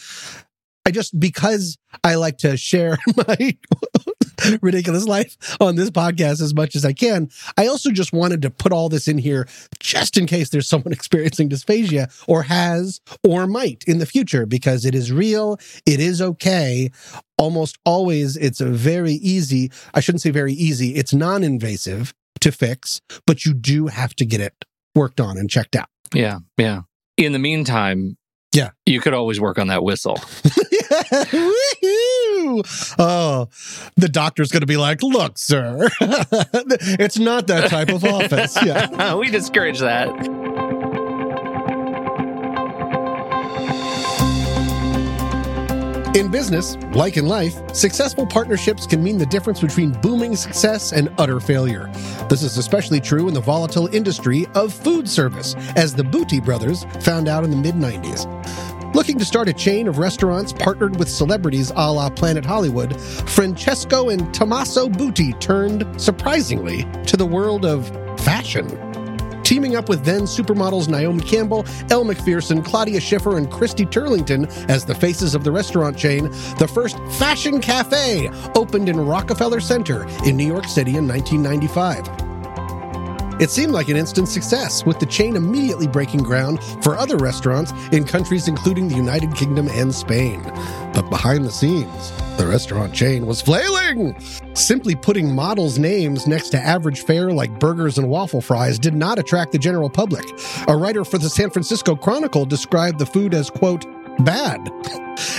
[0.86, 3.58] I just, because I like to share my
[4.62, 8.50] ridiculous life on this podcast as much as I can, I also just wanted to
[8.50, 9.48] put all this in here
[9.80, 14.86] just in case there's someone experiencing dysphagia or has or might in the future because
[14.86, 15.58] it is real.
[15.86, 16.92] It is okay.
[17.38, 22.52] Almost always it's a very easy, I shouldn't say very easy, it's non invasive to
[22.52, 24.66] fix, but you do have to get it
[24.96, 25.88] worked on and checked out.
[26.14, 26.82] Yeah, yeah.
[27.18, 28.18] In the meantime,
[28.54, 28.70] Yeah.
[28.86, 30.16] you could always work on that whistle.
[31.24, 32.96] Woohoo!
[33.00, 33.48] oh,
[33.96, 38.58] the doctor's going to be like, look, sir, it's not that type of office.
[38.64, 39.16] Yeah.
[39.16, 40.53] we discourage that.
[46.16, 51.12] In business, like in life, successful partnerships can mean the difference between booming success and
[51.18, 51.90] utter failure.
[52.30, 56.84] This is especially true in the volatile industry of food service, as the Buti brothers
[57.00, 58.28] found out in the mid 90s.
[58.94, 64.10] Looking to start a chain of restaurants partnered with celebrities a la Planet Hollywood, Francesco
[64.10, 68.93] and Tommaso Buti turned, surprisingly, to the world of fashion.
[69.54, 74.84] Teaming up with then supermodels Naomi Campbell, Elle Macpherson, Claudia Schiffer, and Christy Turlington as
[74.84, 76.24] the faces of the restaurant chain,
[76.58, 82.33] the first Fashion Cafe opened in Rockefeller Center in New York City in 1995.
[83.40, 87.74] It seemed like an instant success, with the chain immediately breaking ground for other restaurants
[87.92, 90.42] in countries including the United Kingdom and Spain.
[90.94, 94.16] But behind the scenes, the restaurant chain was flailing.
[94.54, 99.18] Simply putting models' names next to average fare like burgers and waffle fries did not
[99.18, 100.26] attract the general public.
[100.68, 103.86] A writer for the San Francisco Chronicle described the food as, quote,
[104.20, 104.70] bad.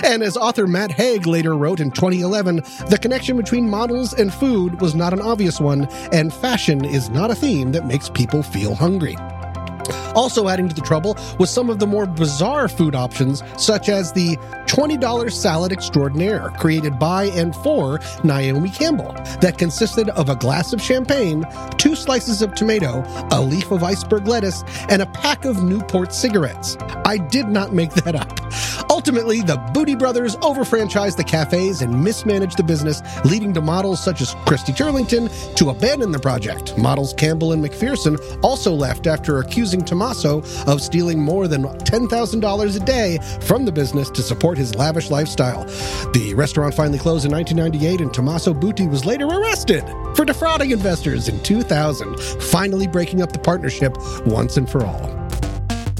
[0.02, 2.56] And as author Matt Haig later wrote in 2011,
[2.88, 7.30] the connection between models and food was not an obvious one, and fashion is not
[7.30, 9.16] a theme that makes people feel hungry.
[10.14, 14.12] Also adding to the trouble was some of the more bizarre food options, such as
[14.12, 20.72] the $20 salad extraordinaire created by and for Naomi Campbell, that consisted of a glass
[20.72, 21.44] of champagne,
[21.78, 26.76] two slices of tomato, a leaf of iceberg lettuce, and a pack of Newport cigarettes.
[27.04, 28.40] I did not make that up.
[28.90, 34.20] Ultimately, the Buti Brothers overfranchised the cafes and mismanaged the business, leading to models such
[34.20, 36.76] as Christy Turlington to abandon the project.
[36.78, 42.84] Models Campbell and Macpherson also left after accusing Tommaso of stealing more than $10,000 a
[42.84, 45.64] day from the business to support his lavish lifestyle.
[46.12, 49.82] The restaurant finally closed in 1998, and Tommaso Buti was later arrested
[50.14, 55.10] for defrauding investors in 2000, finally breaking up the partnership once and for all.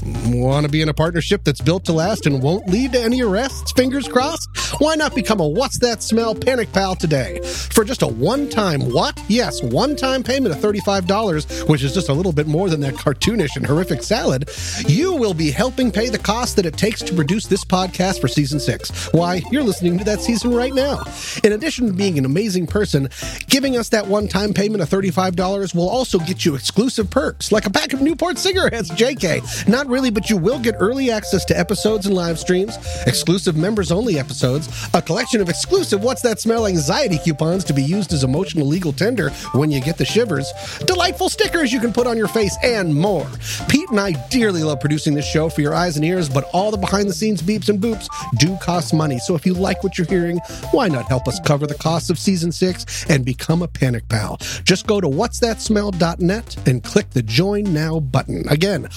[0.05, 3.23] Want to be in a partnership that's built to last and won't lead to any
[3.23, 3.71] arrests?
[3.71, 4.47] Fingers crossed?
[4.79, 7.39] Why not become a What's That Smell Panic Pal today?
[7.41, 9.19] For just a one time what?
[9.27, 12.93] Yes, one time payment of $35, which is just a little bit more than that
[12.93, 14.47] cartoonish and horrific salad,
[14.87, 18.27] you will be helping pay the cost that it takes to produce this podcast for
[18.27, 19.11] season six.
[19.11, 21.03] Why, you're listening to that season right now.
[21.43, 23.09] In addition to being an amazing person,
[23.47, 27.65] giving us that one time payment of $35 will also get you exclusive perks like
[27.65, 29.67] a pack of Newport cigarettes, JK.
[29.67, 32.77] Not really, but you will get early access to episodes and live streams,
[33.07, 37.81] exclusive members only episodes, a collection of exclusive What's That Smell anxiety coupons to be
[37.81, 40.51] used as emotional legal tender when you get the shivers,
[40.85, 43.25] delightful stickers you can put on your face, and more.
[43.69, 46.71] Pete and I dearly love producing this show for your eyes and ears, but all
[46.71, 49.17] the behind the scenes beeps and boops do cost money.
[49.19, 50.39] So if you like what you're hearing,
[50.71, 54.37] why not help us cover the cost of season six and become a panic pal?
[54.63, 58.43] Just go to what'sthatsmell.net and click the join now button.
[58.49, 58.89] Again,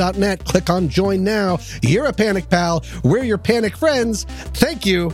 [0.00, 1.58] what'sthatsmell.net, click on join now.
[1.82, 2.84] You're a panic pal.
[3.04, 4.24] We're your panic friends.
[4.54, 5.12] Thank you.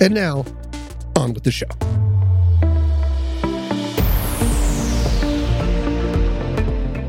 [0.00, 0.44] And now,
[1.16, 1.66] on with the show.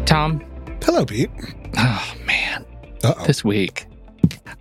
[0.06, 0.42] Tom,
[0.84, 1.30] Hello, Pete.
[1.78, 2.66] oh man,
[3.04, 3.28] Uh-oh.
[3.28, 3.86] this week.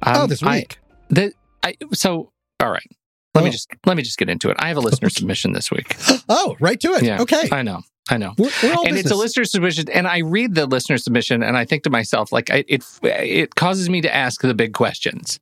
[0.05, 0.79] oh, Um, this I- week.
[1.09, 2.87] the, I, so, all right.
[3.35, 3.53] Let me Oh.
[3.53, 4.57] just let me just get into it.
[4.59, 5.97] I have a listener submission this week.
[6.29, 7.03] oh, right to it.
[7.05, 7.21] Yeah.
[7.23, 7.49] Okay.
[7.53, 7.83] I know.
[8.11, 8.35] I know.
[8.39, 11.57] We're, we're all and it's a listener submission and i read the listener submission and
[11.57, 15.39] i think to myself like I, it it causes me to ask the big questions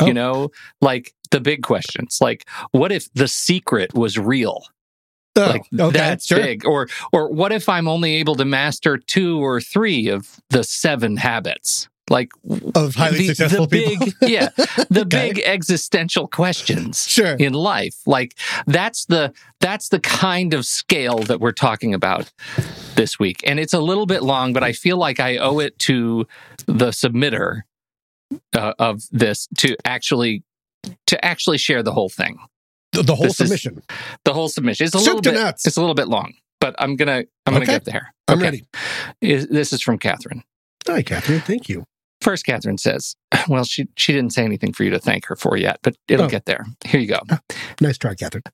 [0.00, 0.06] Oh.
[0.06, 0.50] you know
[0.82, 4.64] like the big questions like what if the secret was real
[5.36, 6.38] Oh, like okay, that's sure.
[6.38, 10.62] big or or what if i'm only able to master two or three of the
[10.64, 12.30] seven habits like
[12.74, 14.06] Of highly the, successful the people.
[14.06, 14.48] big yeah
[14.90, 15.32] the Okay.
[15.32, 17.34] big existential questions Sure.
[17.36, 18.36] in life like
[18.66, 22.30] that's the that's the kind of scale that we're talking about
[22.94, 25.78] this week and it's a little bit long but i feel like i owe it
[25.78, 26.26] to
[26.66, 27.62] the submitter
[28.54, 30.42] uh, of this to actually
[31.06, 32.36] to actually share the whole thing
[32.92, 33.82] The, the whole This is- submission.
[34.24, 35.66] the whole submission it's a Soup little bit nuts.
[35.66, 37.72] it's a little bit long but i'm gonna i'm gonna Okay.
[37.72, 38.44] get there I'm Okay.
[38.44, 38.64] ready.
[39.22, 40.42] Is- this is from catherine
[40.86, 41.40] Hi, Catherine.
[41.40, 41.86] Thank you.
[42.24, 43.16] First, Catherine says,
[43.48, 46.24] "Well, she she didn't say anything for you to thank her for yet, but it'll
[46.24, 46.28] Oh.
[46.28, 46.64] get there.
[46.86, 47.38] Here you go." Oh,
[47.82, 48.44] nice try, Catherine.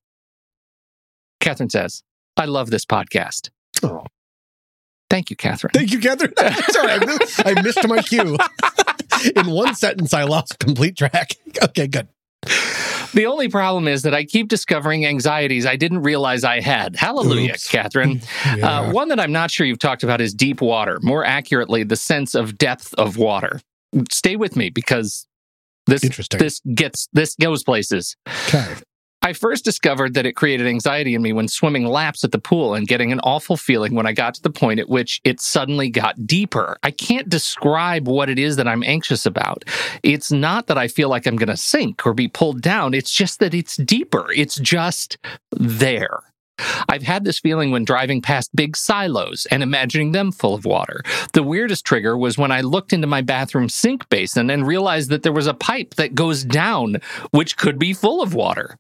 [1.41, 2.03] Catherine says,
[2.37, 3.51] "I love this podcast.
[3.83, 4.05] Oh,
[5.09, 6.35] Thank you, Catherine." thank you, Catherine.
[6.71, 8.37] Sorry, I missed, I missed my cue.
[9.37, 11.37] In one sentence, I lost complete track.
[11.63, 12.09] Okay, good.
[13.13, 16.97] The only problem is that I keep discovering anxieties I didn't realize I had.
[16.97, 17.69] Hallelujah, Oops.
[17.69, 18.21] Catherine.
[18.57, 18.81] Yeah.
[18.81, 20.99] Uh, one that I'm not sure you've talked about is deep water.
[21.03, 23.61] More accurately, the sense of depth of water.
[24.11, 25.27] Stay with me because
[25.87, 26.39] this Interesting.
[26.39, 28.17] this gets this goes places.
[28.49, 28.75] okay.
[29.23, 32.75] I first discovered that it created anxiety in me when swimming laps at the pool
[32.75, 35.91] and getting an awful feeling when I got to the point at which it suddenly
[35.91, 36.79] got deeper.
[36.83, 39.65] I can't describe what it is that I'm anxious about.
[40.03, 42.95] It's not that I feel like I'm going to sink or be pulled down.
[42.95, 44.33] It's just that it's deeper.
[44.35, 45.19] It's just
[45.51, 46.21] there.
[46.89, 51.03] I've had this feeling when driving past big silos and imagining them full of water.
[51.33, 55.23] The weirdest trigger was when I looked into my bathroom sink basin and realized that
[55.23, 58.79] there was a pipe that goes down, which could be full of water.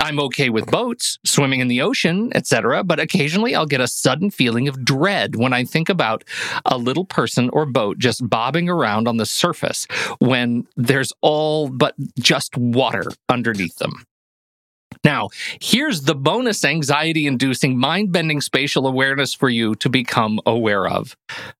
[0.00, 4.30] I'm okay with boats, swimming in the ocean, etc., but occasionally I'll get a sudden
[4.30, 6.24] feeling of dread when I think about
[6.64, 9.86] a little person or boat just bobbing around on the surface
[10.18, 14.04] when there's all but just water underneath them.
[15.04, 20.86] Now, here's the bonus anxiety inducing, mind bending spatial awareness for you to become aware
[20.86, 21.16] of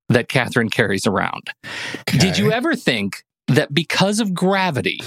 [0.08, 1.50] that Catherine carries around.
[2.06, 5.00] Did you ever think that because of gravity,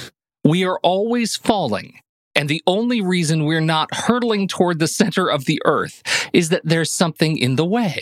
[0.43, 1.99] we are always falling?
[2.35, 6.01] And the only reason we're not hurtling toward the center of the earth
[6.33, 8.01] is that there's something in the way.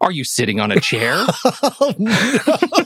[0.00, 1.14] Are you sitting on a chair?
[1.44, 2.84] oh!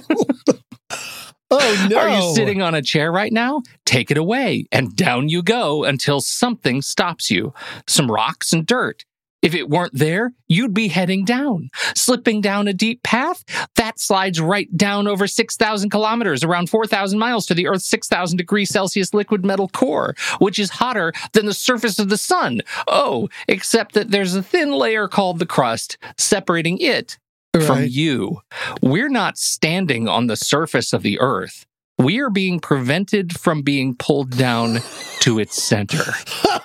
[1.52, 1.98] Oh no!
[1.98, 3.62] Are you sitting on a chair right now?
[3.84, 7.52] Take it away and down you go until something stops you.
[7.86, 9.04] Some rocks and dirt.
[9.42, 13.42] If it weren't there, you'd be heading down, slipping down a deep path.
[13.74, 18.70] That slides right down over 6,000 kilometers, around 4,000 miles to the Earth's 6,000 degrees
[18.70, 22.60] Celsius liquid metal core, which is hotter than the surface of the sun.
[22.86, 27.18] Oh, except that there's a thin layer called the crust separating it
[27.60, 28.40] from you.
[28.80, 31.66] We're not standing on the surface of the earth.
[31.98, 34.78] We are being prevented from being pulled down
[35.20, 36.04] to its center.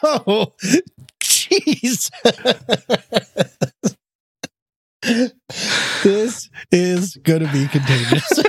[0.03, 0.53] Oh,
[1.19, 2.11] jeez.
[6.03, 8.43] this is going to be contagious.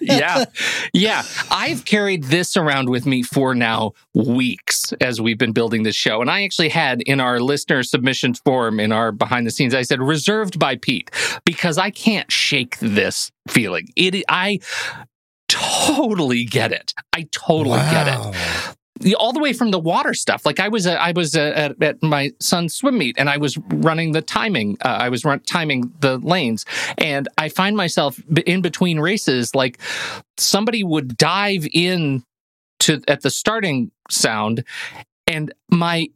[0.00, 0.44] yeah.
[0.92, 1.22] Yeah.
[1.50, 6.20] I've carried this around with me for now weeks as we've been building this show.
[6.20, 9.82] And I actually had in our listener submission form in our behind the scenes, I
[9.82, 11.10] said reserved by Pete
[11.44, 13.88] because I can't shake this feeling.
[13.96, 14.58] It, I
[15.48, 16.94] totally get it.
[17.12, 18.76] I totally get it.
[19.02, 20.46] The- all the way from the water stuff.
[20.46, 23.36] Like I was, uh, I was uh, at, at my son's swim meet, and I
[23.36, 24.76] was running the timing.
[24.84, 26.64] Uh, I was run, timing the lanes,
[26.98, 29.54] and I find myself in between races.
[29.54, 29.78] Like
[30.38, 32.24] somebody would dive in
[32.80, 34.64] to at the starting sound,
[35.26, 36.08] and my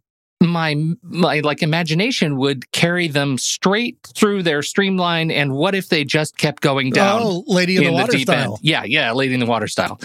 [0.42, 5.30] my my like imagination would carry them straight through their streamline.
[5.30, 7.20] And what if they just kept going down?
[7.22, 8.54] Oh, Lady in, the Water deep style.
[8.54, 8.58] end.
[8.62, 9.98] Yeah, yeah, lady in the water style.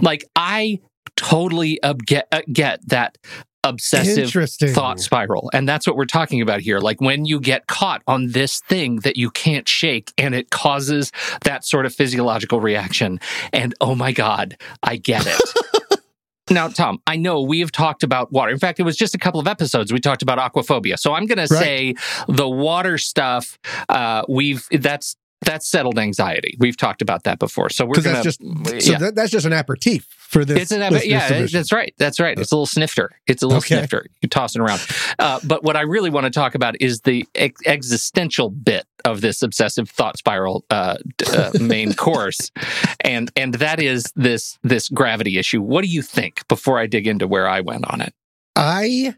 [0.00, 0.80] Like I
[1.18, 2.40] totally ob- get uh,
[2.86, 3.18] that
[3.64, 4.32] obsessive
[4.72, 6.78] thought spiral, and that's what we're talking about here.
[6.78, 11.12] Like when you get caught on this thing that you can't shake, and it causes
[11.42, 13.20] that sort of physiological reaction.
[13.52, 15.40] And oh my god, I get it.
[16.50, 18.50] Now, Tom, I know we have talked about water.
[18.50, 20.98] In fact, it was just a couple of episodes we talked about aquaphobia.
[20.98, 21.94] So I'm going to say
[22.26, 23.58] the water stuff.
[23.86, 26.56] Uh, we've that's that's settled anxiety.
[26.58, 27.70] We've talked about that before.
[27.70, 28.98] So we're Because going that's to just so yeah.
[28.98, 30.60] that, that's just an aperitif for this.
[30.60, 31.94] It's an listener yeah, that's right.
[31.96, 32.38] That's right.
[32.38, 33.10] It's a little snifter.
[33.26, 33.76] It's a little Okay.
[33.78, 34.04] snifter.
[34.20, 34.80] You toss it around.
[35.18, 39.22] Uh, but what I really want to talk about is the ex- existential bit of
[39.22, 40.96] this obsessive thought spiral uh,
[41.32, 42.50] uh, main course,
[43.00, 45.62] and and that is this this gravity issue.
[45.62, 46.46] What do you think?
[46.46, 48.12] Before I dig into where I went on it.
[48.54, 49.14] I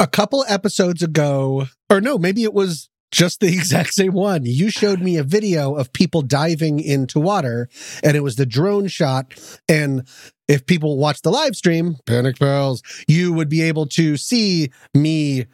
[0.00, 4.44] a couple episodes ago, or no, maybe it was just the exact same one.
[4.44, 7.68] You showed me a video of people diving into water,
[8.02, 9.34] and it was the drone shot.
[9.68, 10.06] And
[10.48, 15.46] if people watch the live stream, panic pals, you would be able to see me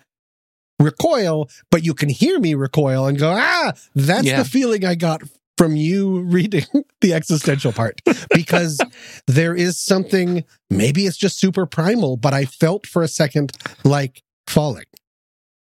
[0.80, 4.42] recoil, but you can hear me recoil and go, ah, that's Yeah.
[4.42, 5.22] the feeling I got
[5.56, 6.66] from you reading
[7.00, 8.02] the existential part
[8.34, 8.78] because
[9.26, 14.20] there is something maybe it's just super primal but i felt for a second like
[14.46, 14.84] falling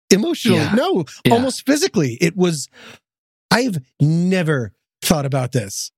[0.10, 0.74] emotionally Yeah.
[0.76, 1.34] no Yeah.
[1.34, 2.68] almost physically it was
[3.52, 5.92] i've never thought about this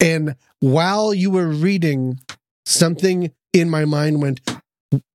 [0.00, 2.20] and while you were reading
[2.66, 4.40] something in my mind went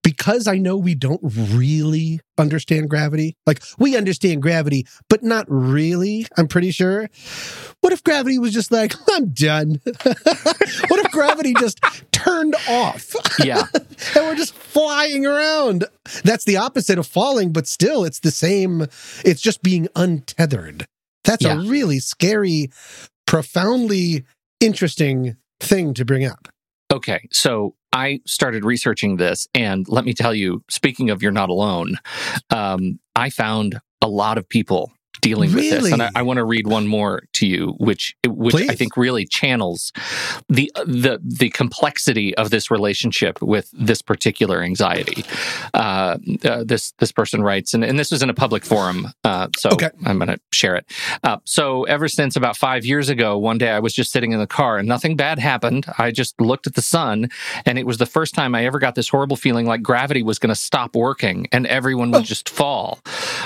[0.03, 6.25] because I know we don't really understand gravity, like we understand gravity, but not really,
[6.37, 7.09] I'm pretty sure.
[7.81, 9.81] What if gravity was just like, I'm done?
[9.85, 11.79] what if gravity just
[12.11, 15.85] turned off Yeah, and we're just flying around?
[16.23, 18.85] That's the opposite of falling, but still, it's the same.
[19.25, 20.85] It's just being untethered.
[21.25, 21.59] That's Yeah.
[21.61, 22.71] a really scary,
[23.25, 24.23] profoundly
[24.59, 26.47] interesting thing to bring up.
[26.93, 31.47] Okay, so I started researching this, and let me tell you, speaking of you're not
[31.49, 31.97] alone,
[32.49, 34.91] um, I found a lot of people
[35.29, 38.55] dealing with this, and I, I want to read one more to you, which which
[38.55, 39.91] I think really channels
[40.49, 45.23] the the the complexity of this relationship with this particular anxiety.
[45.73, 49.47] Uh, uh, this this person writes, and, and this was in a public forum, uh,
[49.57, 49.89] so Okay.
[50.05, 50.85] I'm going to share it.
[51.23, 54.39] Uh, so ever since about five years ago, one day I was just sitting in
[54.39, 55.85] the car and nothing bad happened.
[55.97, 57.29] I just looked at the sun,
[57.65, 60.39] and it was the first time I ever got this horrible feeling like gravity was
[60.39, 62.23] going to stop working and everyone would Oh.
[62.35, 62.99] just fall.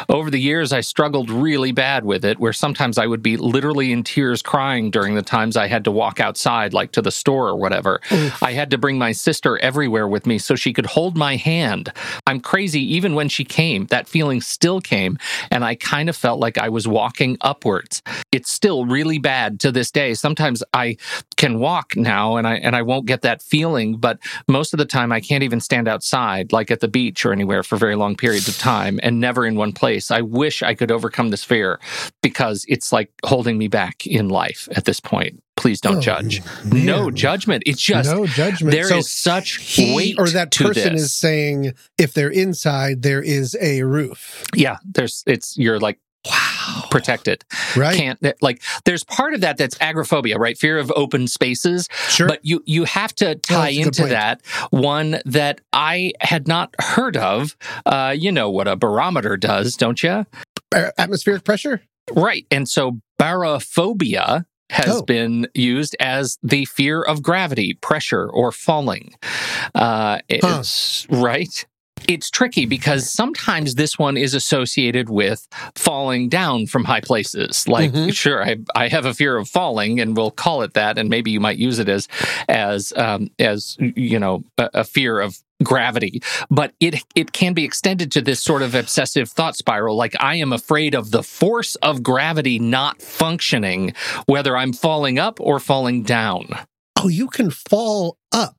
[0.10, 3.92] Over the years, I struggled really bad with it, where sometimes I would be literally
[3.92, 7.48] in tears crying during the times I had to walk outside, like to the store
[7.48, 8.02] or whatever.
[8.42, 11.92] I had to bring my sister everywhere with me so she could hold my hand.
[12.28, 12.82] I'm crazy.
[12.96, 15.18] Even when she came, that feeling still came,
[15.52, 18.02] and I kind of felt like I was walking upwards.
[18.32, 20.14] It's still really bad to this day.
[20.14, 20.98] Sometimes I
[21.40, 24.86] can walk now and I and I won't get that feeling, but most of the
[24.86, 28.16] time I can't even stand outside, like at the beach or anywhere for very long
[28.18, 30.12] periods of time and never in one place.
[30.12, 31.80] I wish I could overcome this fear
[32.22, 35.42] because it's like holding me back in life at this point.
[35.56, 36.42] Please don't Oh, judge.
[36.66, 36.86] man.
[36.86, 37.64] No judgment.
[37.66, 38.72] It's just no judgment.
[38.74, 41.04] there is so such he weight or that person this.
[41.04, 44.44] is saying if they're inside, there is a roof.
[44.56, 46.49] yeah, there's it's you're like wow
[46.92, 47.44] protected.
[47.76, 47.96] Right.
[47.98, 50.58] Can't like there's part of that that's agoraphobia, right?
[50.58, 51.88] Fear of open spaces.
[52.10, 52.28] sure.
[52.28, 54.42] But you you have to tie good into that
[54.72, 57.56] one that I had not heard of.
[57.86, 60.26] Uh, you know what a barometer does, don't you?
[60.98, 61.82] Atmospheric pressure.
[62.12, 62.46] Right.
[62.52, 65.02] And so barophobia has Oh.
[65.02, 69.16] been used as the fear of gravity, pressure, or falling.
[69.74, 71.66] Uh, it's right.
[72.08, 77.68] It's tricky because sometimes this one is associated with falling down from high places.
[77.68, 78.14] Like, Mhm.
[78.14, 81.32] sure, I, I have a fear of falling, and we'll call it that, and maybe
[81.32, 82.08] you might use it as
[82.48, 87.66] as um, as you know a, a fear of gravity but it it can be
[87.66, 91.76] extended to this sort of obsessive thought spiral like i am afraid of the force
[91.84, 93.94] of gravity not functioning
[94.26, 96.48] whether i'm falling up or falling down
[97.02, 98.58] Oh, you can fall up.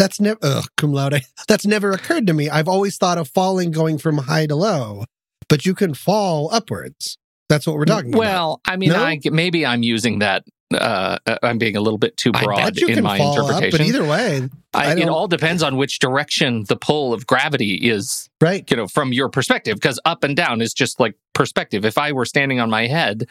[0.00, 1.20] That's never ugh, cum laude.
[1.48, 2.48] That's never occurred to me.
[2.48, 5.04] I've always thought of falling going from high to low,
[5.48, 7.18] but you can fall upwards.
[7.50, 8.18] That's what we're talking about.
[8.20, 9.02] well i mean No?
[9.02, 13.18] i maybe i'm using that uh, i'm being a little bit too broad in my
[13.18, 16.76] fall interpretation up, but either way, I, I it all depends on which direction the
[16.76, 18.70] pull of gravity is right?
[18.70, 22.12] you know from your perspective because up and down is just like perspective if i
[22.12, 23.26] were standing on my head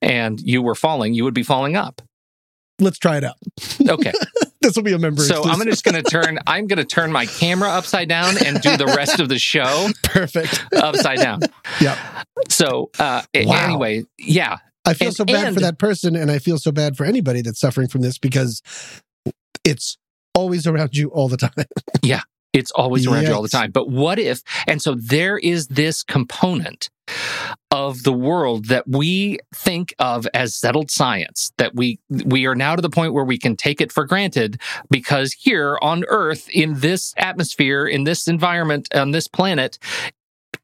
[0.00, 2.00] and you were falling you would be falling up
[2.80, 3.36] Let's try it out.
[3.88, 4.12] okay
[4.60, 5.22] This will be a member.
[5.22, 8.60] so i'm just going to turn i'm going to turn my camera upside down and
[8.60, 10.64] do the rest of the show perfect.
[10.74, 11.40] upside down
[11.80, 11.96] Yeah.
[12.48, 13.64] so uh Wow.
[13.64, 16.72] anyway yeah I feel And- so bad and- for that person, and I feel so
[16.72, 18.62] bad for anybody that's suffering from this because
[19.64, 19.98] it's
[20.34, 21.52] always around you all the time.
[22.02, 22.22] Yeah,
[22.54, 26.02] it's always around you all the time but what if and so there is this
[26.02, 26.88] component
[27.78, 32.74] of the world that we think of as settled science that we we are now
[32.74, 34.60] to the point where we can take it for granted
[34.90, 39.78] because here on earth in this atmosphere in this environment on this planet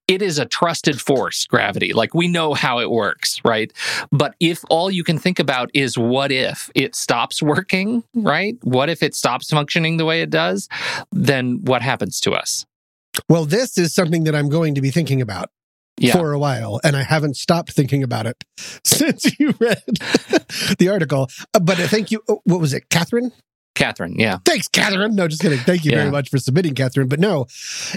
[0.08, 1.94] it is a trusted force gravity.
[1.94, 3.72] Like we know how it works right?
[4.10, 8.56] But if all you can think about is what if it stops working right?
[8.62, 10.68] What if it stops functioning the way it does?
[11.12, 12.66] Then what happens to us?
[13.28, 15.50] Well, this is something that I'm going to be thinking about
[15.98, 18.42] yeah for a while, and I haven't stopped thinking about it
[18.84, 19.82] since you read
[20.78, 21.28] the article.
[21.54, 22.22] Uh, But uh, thank you.
[22.28, 23.32] oh, What was it, Catherine?
[23.76, 25.16] catherine yeah Thanks, Catherine.
[25.16, 25.58] No, just kidding.
[25.58, 25.98] Thank you Yeah.
[25.98, 27.08] very much for submitting, Catherine.
[27.08, 27.46] But no,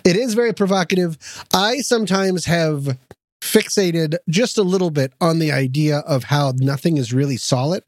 [0.04, 1.20] it is very provocative.
[1.54, 2.98] I sometimes have
[3.43, 7.84] fixated just a little bit on the idea of how nothing is really solid,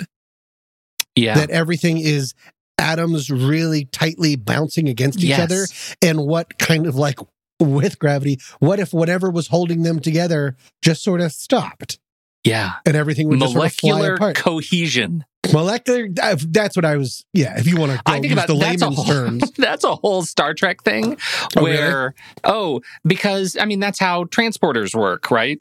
[1.16, 2.36] yeah that everything is
[2.78, 5.40] atoms really tightly bouncing against each Yes.
[5.40, 5.66] other,
[6.02, 7.18] and what kind of like
[7.60, 12.00] with gravity, what if whatever was holding them together just sort of stopped
[12.46, 14.36] yeah and everything would just sort of fly molecular apart?
[14.38, 18.48] cohesion Molecular, that's what I was, yeah, if you want to I use think about
[18.48, 19.52] the that's layman's whole, terms.
[19.58, 21.18] that's a whole Star Trek thing
[21.58, 21.72] Oh, really?
[21.78, 25.60] where oh because I mean that's how transporters work right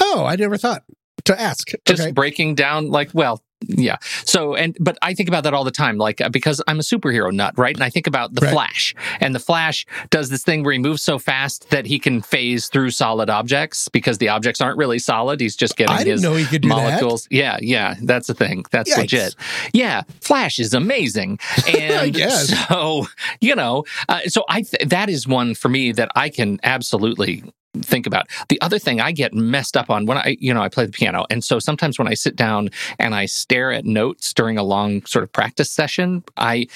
[0.00, 0.84] Oh, I never thought
[1.26, 1.68] to ask.
[1.84, 2.12] just okay.
[2.12, 3.42] breaking down like well
[3.76, 3.96] yeah.
[4.24, 6.82] So and but i think about that all the time like uh, because i'm a
[6.82, 7.74] superhero nut right?
[7.76, 8.52] And i think about the Right.
[8.52, 8.94] flash.
[9.20, 12.68] And the flash does this thing where he moves so fast that he can phase
[12.68, 15.40] through solid objects because the objects aren't really solid.
[15.40, 17.26] He's just getting I his know he could do molecules.
[17.30, 17.94] Yeah yeah.
[18.02, 18.64] That's the thing.
[18.70, 18.98] That's Yikes.
[18.98, 19.36] legit.
[19.72, 20.02] Yeah.
[20.20, 21.38] Flash is amazing.
[21.78, 22.48] And guess.
[22.68, 23.06] so
[23.40, 27.44] you know uh, so i th- that is one for me that i can absolutely
[27.82, 28.28] think about.
[28.48, 30.92] The other thing I get messed up on when I, you know, I play the
[30.92, 31.26] piano.
[31.30, 35.04] And so sometimes when I sit down and I stare at notes during a long
[35.06, 36.66] sort of practice session, I,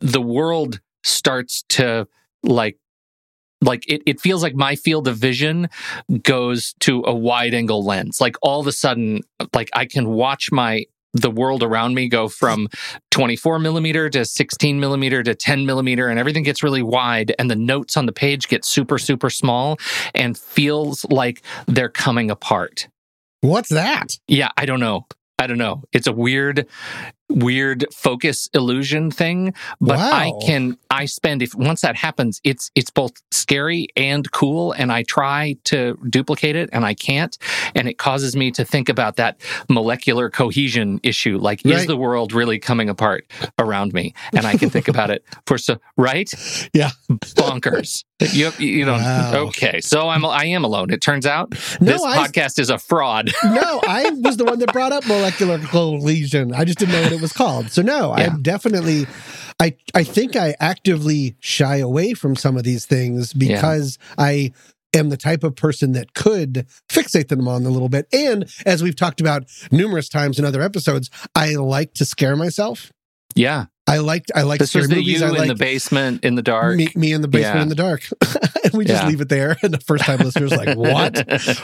[0.00, 2.06] the world starts to
[2.42, 2.78] like
[3.60, 5.68] like it, it feels like my field of vision
[6.22, 9.20] goes to a wide angle lens like all of a sudden
[9.54, 12.68] like i can watch my the world around me go from
[13.10, 17.56] 24 millimeter to 16 millimeter to 10 millimeter and everything gets really wide and the
[17.56, 19.78] notes on the page get super super small
[20.14, 22.88] and feels like they're coming apart.
[23.40, 24.18] What's that?
[24.28, 25.06] yeah i don't know.
[25.38, 25.82] I don't know.
[25.92, 26.68] It's a weird
[27.28, 32.90] weird focus illusion thing but i can i spend if once that happens it's it's
[32.90, 37.38] both scary and cool and i try to duplicate it and i can't
[37.74, 42.32] and it causes me to think about that molecular cohesion issue like is the world
[42.34, 43.24] really coming apart
[43.58, 44.12] around me?
[44.34, 46.30] And i can think about it for so right?
[46.74, 46.90] Yeah.
[47.10, 48.04] bonkers.
[48.20, 49.32] You you know Wow.
[49.48, 50.90] okay so i'm i am alone.
[50.90, 51.50] It turns out
[51.80, 53.30] No, this I- podcast is a fraud.
[53.44, 56.52] No, I was the one that brought up molecular cohesion.
[56.54, 57.70] I just didn't know what it was called.
[57.70, 58.24] So no, Yeah.
[58.24, 59.06] I'm definitely
[59.60, 64.52] I I think I actively shy away from some of these things because I
[64.94, 68.06] am the type of person that could fixate them on a little bit.
[68.12, 72.92] And as we've talked about numerous times in other episodes, I like to scare myself.
[73.34, 75.20] yeah I liked I like this scary the movies.
[75.20, 76.76] you I in like the basement in the dark.
[76.76, 77.62] me, me in the basement Yeah.
[77.62, 78.02] in the dark.
[78.64, 79.08] and we just Yeah.
[79.08, 79.56] leave it there.
[79.62, 81.16] And the first time listeners like, what?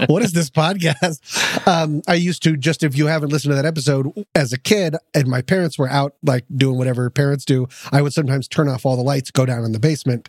[0.08, 1.20] what is this podcast?
[1.68, 4.96] Um, I used to just if you haven't listened to that episode as a kid,
[5.14, 8.84] and my parents were out like doing whatever parents do, I would sometimes turn off
[8.84, 10.28] all the lights, go down in the basement,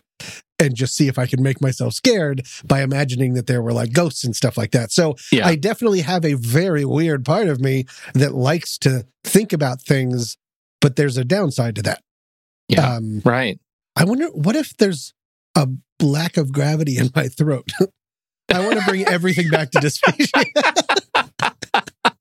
[0.60, 3.92] and just see if I could make myself scared by imagining that there were like
[3.92, 4.92] ghosts and stuff like that.
[4.92, 5.46] So Yeah.
[5.48, 10.36] I definitely have a very weird part of me that likes to think about things,
[10.80, 12.02] but there's a downside to that.
[12.68, 12.94] Yeah.
[12.94, 13.58] Um, right.
[13.96, 15.12] I wonder what if there's
[15.56, 15.68] a
[16.00, 17.70] lack of gravity in my throat.
[18.52, 20.44] I want to bring everything back to dysphagia.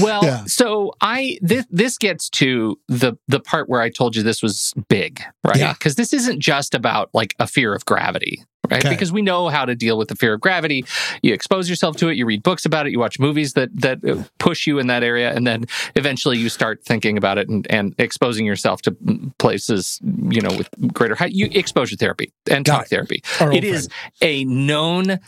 [0.00, 0.44] Well, Yeah.
[0.46, 4.72] so I this this gets to the the part where I told you this was
[4.88, 5.58] big, right?
[5.58, 5.74] Yeah.
[5.74, 8.84] Because this isn't just about like a fear of gravity, right?
[8.84, 8.94] Okay.
[8.94, 10.84] Because we know how to deal with the fear of gravity.
[11.22, 14.28] You expose yourself to it, you read books about it, you watch movies that that
[14.38, 15.64] push you in that area, and then
[15.96, 18.96] eventually you start thinking about it and, and exposing yourself to
[19.38, 21.32] places, you know, with greater height.
[21.32, 22.88] You exposure therapy and Got talk it.
[22.88, 23.22] therapy.
[23.40, 23.88] Our It is
[24.20, 25.18] a known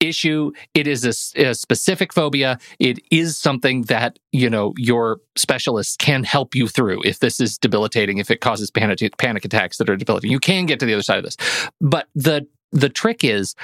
[0.00, 6.24] issue It is a specific phobia it is something that you know your specialist can
[6.24, 9.96] help you through if this is debilitating if it causes panic panic attacks that are
[9.96, 11.36] debilitating you can get to the other side of this
[11.80, 13.54] but the the trick is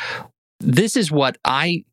[0.61, 1.85] this is what i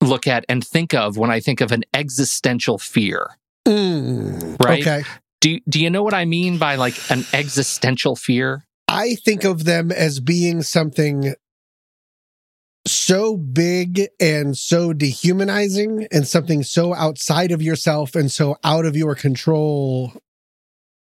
[0.00, 3.36] look at and think of when i think of an existential fear
[3.68, 4.80] Mm, Right.
[4.86, 5.04] Okay.
[5.42, 9.62] do, do you know what i mean by like an existential fear I think of
[9.64, 11.34] them as being something
[12.88, 18.96] so big and so dehumanizing and something so outside of yourself and so out of
[18.96, 20.12] your control.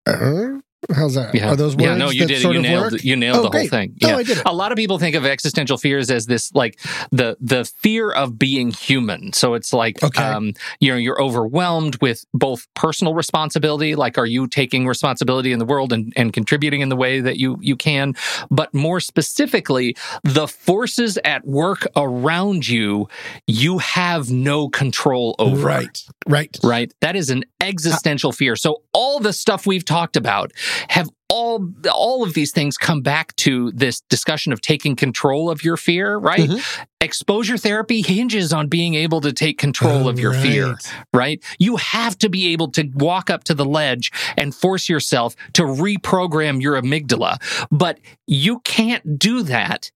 [0.06, 0.60] Uh,
[0.96, 1.34] how's that?
[1.36, 3.04] yeah Are those words yeah no you did it you nailed work?
[3.04, 3.70] you nailed Oh, the whole great.
[3.70, 4.44] thing Oh, yeah I did it.
[4.46, 6.80] a lot of people think of existential fears as this like
[7.12, 10.24] the the fear of being human so it's like Okay.
[10.24, 15.60] um you know you're overwhelmed with both personal responsibility like are you taking responsibility in
[15.60, 18.14] the world and, and contributing in the way that you you can
[18.50, 23.08] but more specifically the forces at work around you
[23.46, 26.04] you have no control over Right.
[26.28, 26.58] Right.
[26.64, 26.94] right?
[27.02, 28.56] That is an existential fear.
[28.56, 30.52] So all the stuff we've talked about
[30.90, 35.64] have all all of these things come back to this discussion of taking control of
[35.64, 36.50] your fear, right?
[36.50, 36.64] Mhm.
[37.02, 40.94] Exposure therapy hinges on being able to take control of your fear, Right.
[41.14, 41.44] right?
[41.60, 45.64] You have to be able to walk up to the ledge and force yourself to
[45.64, 47.38] reprogram your amygdala,
[47.72, 49.92] but you can't do that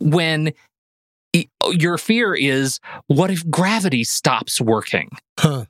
[0.00, 0.52] when
[1.72, 5.10] your fear is what if gravity stops working?
[5.38, 5.64] Huh.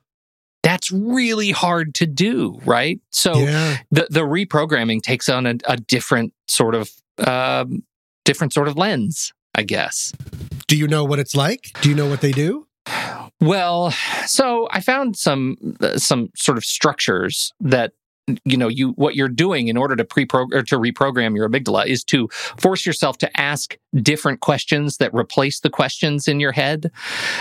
[0.63, 2.99] That's really hard to do, right?
[3.11, 3.77] So yeah.
[3.91, 6.91] the the reprogramming takes on a, a different sort of
[7.25, 7.83] um,
[8.25, 10.13] different sort of lens, I guess.
[10.67, 11.71] Do you know what it's like?
[11.81, 12.67] Do you know what they do?
[13.41, 13.91] Well,
[14.25, 17.93] so I found some uh, some sort of structures that
[18.45, 21.85] you know you what you're doing in order to pre or to reprogram your amygdala
[21.85, 22.27] is to
[22.57, 26.91] force yourself to ask different questions that replace the questions in your head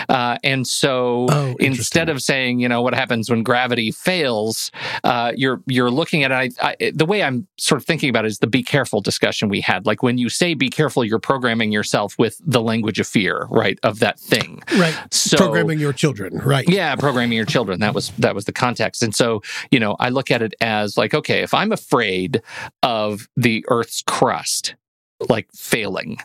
[0.08, 4.70] uh, and so Oh, instead of saying you know what happens when gravity fails
[5.04, 8.24] uh, you're you're looking at it I, I, the way i'm sort of thinking about
[8.24, 11.18] it is the be careful discussion we had like when you say be careful you're
[11.18, 14.94] programming yourself with the language of fear right of that thing Right.
[15.12, 16.38] so Programming your children.
[16.38, 16.68] Right.
[16.68, 20.08] yeah programming your children that was that was the context and so you know i
[20.08, 22.40] look at it as like okay if i'm afraid
[22.82, 24.74] of the earth's crust
[25.28, 26.18] like failing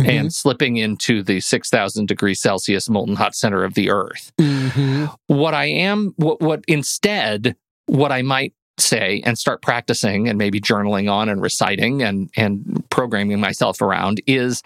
[0.00, 0.08] Mhm.
[0.08, 5.14] and slipping into the 6000 degrees celsius molten hot center of the earth Mhm.
[5.28, 7.54] what i am what what instead
[7.86, 12.84] what i might say and start practicing and maybe journaling on and reciting and and
[12.90, 14.62] programming myself around is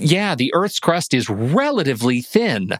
[0.00, 2.78] yeah, the Earth's crust is relatively thin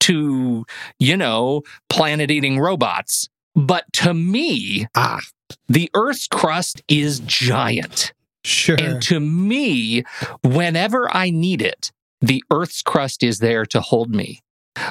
[0.00, 0.64] to,
[1.00, 3.28] you know, planet eating robots.
[3.54, 5.20] But to me, Ah,
[5.68, 8.12] the Earth's crust is giant.
[8.44, 8.76] sure.
[8.78, 10.04] And to me,
[10.42, 11.90] whenever I need it,
[12.20, 14.40] the Earth's crust is there to hold me.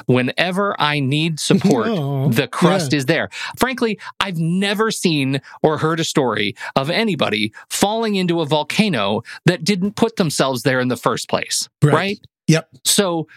[0.06, 2.96] Whenever I need support, Oh, the crust yeah.
[2.98, 3.28] is there.
[3.58, 9.62] Frankly, I've never seen or heard a story of anybody falling into a volcano that
[9.62, 11.68] didn't put themselves there in the first place.
[11.82, 11.92] Right.
[11.94, 12.18] right?
[12.48, 12.68] Yep.
[12.84, 13.28] So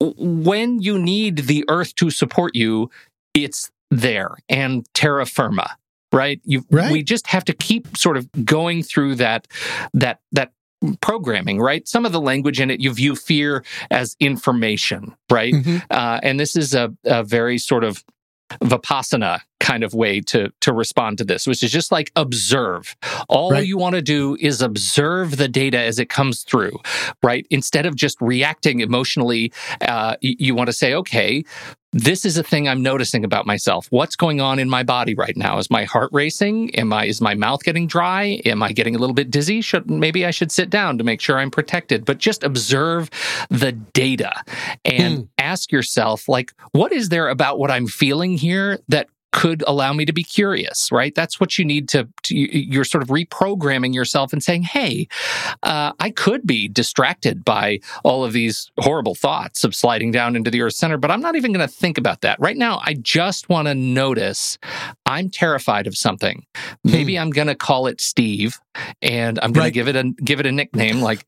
[0.00, 2.90] when you need the earth to support you,
[3.32, 5.76] it's there and terra firma,
[6.12, 6.40] right?
[6.44, 6.92] You Right.
[6.92, 9.46] we just have to keep sort of going through that
[9.94, 10.52] that that
[11.00, 11.86] programming, right?
[11.88, 15.54] Some of the language in it you view fear as information, right?
[15.54, 15.82] Mhm.
[15.90, 18.04] Uh, and this is a, a very sort of
[18.62, 22.96] vipassana kind of way to to respond to this, which is just like observe.
[23.28, 23.66] All Right.
[23.66, 26.78] you want to do is observe the data as it comes through,
[27.22, 27.46] right?
[27.50, 29.52] Instead of just reacting emotionally,
[29.82, 31.44] uh, y- you want to say, okay.
[31.92, 33.86] This is a thing I'm noticing about myself.
[33.88, 35.56] What's going on in my body right now?
[35.56, 36.74] Is my heart racing?
[36.74, 38.42] Am I is my mouth getting dry?
[38.44, 39.62] Am I getting a little bit dizzy?
[39.62, 42.04] Should maybe I should sit down to make sure I'm protected?
[42.04, 43.08] But just observe
[43.48, 44.42] the data
[44.84, 49.92] and ask yourself like what is there about what I'm feeling here that could allow
[49.92, 51.14] me to be curious, right?
[51.14, 55.08] That's what you need to, to you- you're sort of reprogramming yourself and saying, hey,
[55.62, 60.50] uh, I could be distracted by all of these horrible thoughts of sliding down into
[60.50, 62.40] the Earth center, but I'm not even going to think about that.
[62.40, 64.56] Right now, I just want to notice
[65.04, 66.46] I'm terrified of something.
[66.82, 68.58] Maybe I'm going to call it Steve
[69.02, 69.68] and I'm going Right.
[69.68, 71.26] to give it a give it a nickname like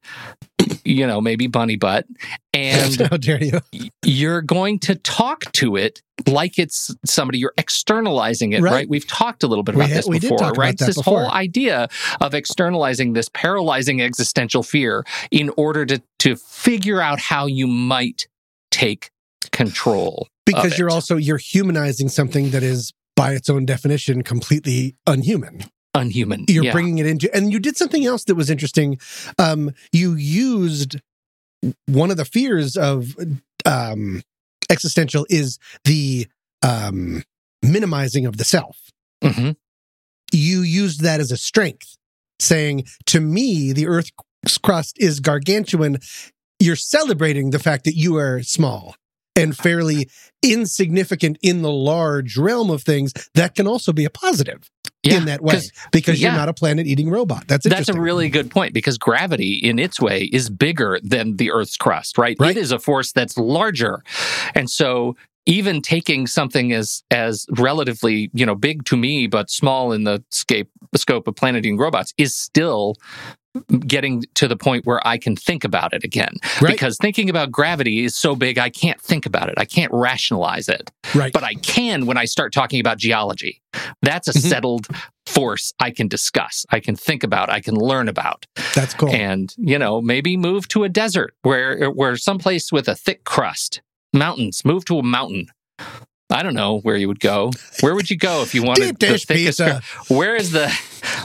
[0.85, 2.07] you know, maybe bunny butt.
[2.55, 3.61] And How dare you?
[4.03, 8.73] you're going to talk to it like it's somebody you're externalizing it Right.
[8.73, 11.21] right, we've talked a little bit about this we did before right this before.
[11.23, 11.89] whole idea
[12.21, 18.27] of externalizing this paralyzing existential fear in order to to figure out how you might
[18.73, 19.11] take
[19.53, 25.65] control Because you're also you're humanizing something that is by its own definition completely unhuman.
[25.99, 26.73] Unhuman You're yeah.
[26.73, 28.99] bringing it into and you did something else that was interesting.
[29.39, 31.01] Um you used
[31.87, 33.17] one of the fears of
[33.67, 34.23] um
[34.71, 36.27] existential is the
[36.63, 37.23] um
[37.63, 38.79] minimizing of the self.
[39.23, 39.51] Mm-hmm.
[40.33, 41.97] you used that as a strength,
[42.39, 44.13] saying, to me, the Earth's
[44.63, 45.99] crust is gargantuan.
[46.61, 48.95] You're celebrating the fact that you are small
[49.35, 50.09] and fairly
[50.43, 53.13] insignificant in the large realm of things.
[53.35, 54.71] That can also be a positive
[55.03, 56.29] yeah, in that way 'cause because yeah.
[56.29, 57.45] you're not a planet eating robot.
[57.47, 61.51] That's That's a really good point because gravity, in its way, is bigger than the
[61.51, 62.37] Earth's crust, right?
[62.39, 62.57] Right.
[62.57, 64.03] It is a force that's larger,
[64.55, 69.93] and so even taking something as as relatively you know big to me but small
[69.93, 72.97] in the scape scope of planet eating robots is still
[73.87, 76.35] getting to the point where I can think about it again.
[76.61, 76.73] Right.
[76.73, 79.55] Because thinking about gravity is so big, I can't think about it.
[79.59, 81.33] I can't rationalize it right.
[81.33, 83.61] but I can when I start talking about geology.
[84.03, 84.49] That's a Mhm.
[84.49, 84.87] settled
[85.27, 88.47] force I can discuss, I can think about, I can learn about.
[88.75, 89.11] That's cool.
[89.11, 93.83] And, you know, maybe move to a desert where where someplace with a thick crust.
[94.15, 95.49] Mountains, move to a mountain.
[96.31, 97.51] I don't know where you would go.
[97.81, 99.81] Where would you go if you wanted Deep the thickest pizza.
[100.07, 100.69] cru- Where is the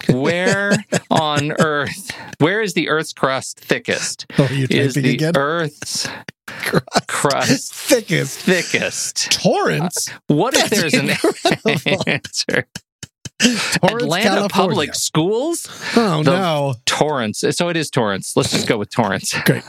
[0.09, 0.77] where
[1.11, 2.11] on earth?
[2.39, 4.25] Where is the earth's crust thickest?
[4.39, 5.33] oh, you Is the again?
[5.35, 6.07] earth's
[6.47, 7.07] Crust.
[7.07, 8.39] crust Thickest.
[8.39, 9.31] thickest?
[9.31, 10.09] Torrance.
[10.27, 11.09] What if That's there's an
[12.07, 12.67] answer?
[13.39, 14.49] Torrance, Atlanta California.
[14.49, 15.67] Public Schools?
[15.97, 16.75] Oh, the- no.
[16.85, 17.43] Torrance.
[17.51, 18.33] So it is Torrance.
[18.37, 19.33] Let's just go with Torrance.
[19.43, 19.63] Great.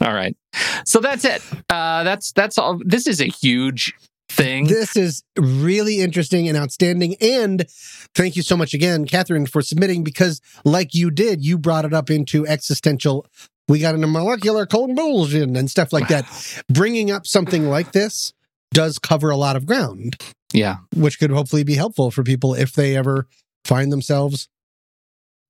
[0.00, 0.36] All right.
[0.84, 1.42] So that's it.
[1.70, 2.78] Uh, that's that's all.
[2.84, 3.94] This is a huge
[4.28, 4.66] thing.
[4.66, 7.16] This is really interesting and outstanding.
[7.20, 7.66] And
[8.14, 11.92] thank you so much again, Catherine, for submitting because, like you did, you brought it
[11.92, 13.26] up into existential.
[13.68, 16.26] We got into molecular convulsion and stuff like that.
[16.68, 18.32] Bringing up something like this
[18.72, 20.16] does cover a lot of ground,
[20.52, 20.76] yeah.
[20.94, 23.26] which could hopefully be helpful for people if they ever
[23.64, 24.48] find themselves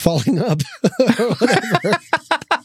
[0.00, 0.60] falling up.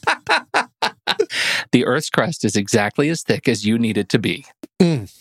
[1.72, 4.46] The Earth's crust is exactly as thick as you need it to be.
[4.82, 5.12] Mm.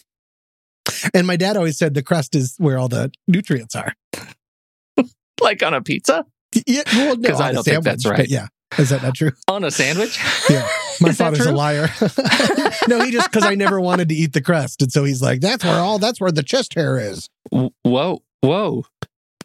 [1.15, 3.95] And my dad always said the crust is where all the nutrients are.
[5.43, 6.27] Like on a pizza?
[6.67, 8.29] Yeah, well, no, I don't think that's right.
[8.29, 9.33] Yeah, is that not true?
[9.49, 10.19] On a sandwich?
[10.51, 10.69] Yeah.
[11.01, 11.89] My Is father's a liar.
[12.89, 15.41] no, he just because I never wanted to eat the crust, and so he's like,
[15.41, 18.23] "That's where all that's where the chest hair is." Whoa.
[18.43, 18.85] Whoa.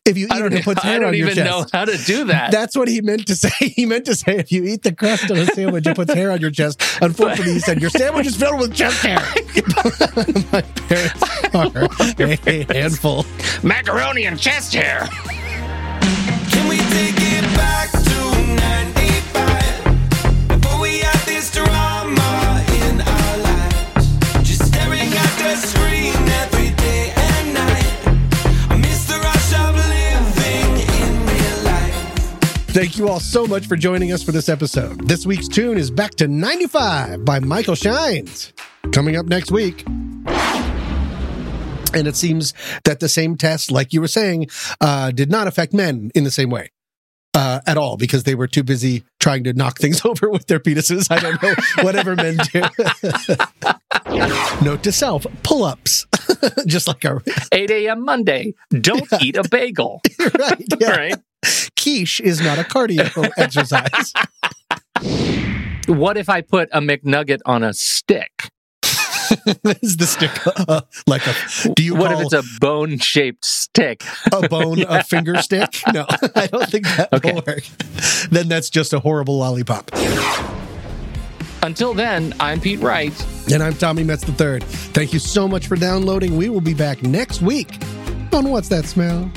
[0.05, 2.25] If you I eat don't, it, it puts I don't even know how to do
[2.25, 2.51] that.
[2.51, 3.49] That's what he meant to say.
[3.59, 6.31] He meant to say if you eat the crust on a sandwich, it puts hair
[6.31, 6.79] on your chest.
[7.01, 9.17] Unfortunately, he said your sandwich is filled with chest hair.
[10.51, 11.89] My parents are
[12.37, 13.25] a handful.
[13.63, 15.07] Macaroni and chest hair.
[16.51, 17.99] Can we take it back to
[18.55, 18.94] 95.
[32.75, 35.07] Thank you all so much for joining us for this episode.
[35.07, 38.51] This week's tune is Back to 95 by Michael Shines.
[38.91, 39.85] Coming up next week.
[39.87, 40.27] And
[42.05, 42.53] it seems
[42.83, 44.47] that the same test, like you were saying,
[44.81, 46.69] uh, did not affect men in the same way
[47.33, 50.59] uh, at all because they were too busy trying to knock things over with their
[50.59, 51.09] penises.
[51.09, 52.59] I don't know, whatever men do.
[54.65, 56.07] Note to self pull ups,
[56.65, 57.23] just like our
[57.53, 58.03] 8 a.m.
[58.03, 58.53] Monday.
[58.69, 60.01] Don't eat a bagel.
[60.19, 60.65] right.
[60.77, 60.91] Yeah.
[60.91, 61.15] Right?
[61.79, 64.13] Quiche is not a cardio exercise.
[65.87, 68.49] What if I put a McNugget on a stick?
[69.81, 70.31] is the stick
[70.69, 71.33] uh, like a?
[71.75, 74.03] Do you what call if it's a bone shaped stick?
[74.31, 75.81] a bone a finger stick?
[75.93, 77.33] No, I don't think that Okay.
[77.33, 77.63] will work.
[78.29, 79.91] Then that's just a horrible lollipop.
[81.63, 83.11] Until then, I'm Pete Wright.
[83.51, 84.63] And I'm Tommy Metz the Third.
[84.63, 86.37] Thank you so much for downloading.
[86.37, 87.79] We will be back next week
[88.31, 89.31] on What's That Smell?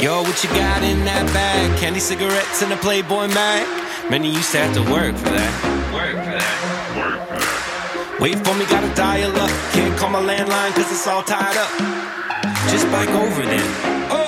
[0.00, 1.76] Yo, what you got in that bag?
[1.80, 3.66] Candy cigarettes and a Playboy mag.
[4.08, 5.52] Man, you used to have to work for that.
[5.92, 6.96] Work for that.
[6.96, 8.20] Work for that.
[8.20, 9.50] Wait for me, gotta dial up.
[9.72, 11.70] Can't call my landline cause it's all tied up.
[12.70, 13.66] Just bike over then.
[14.10, 14.27] Oh.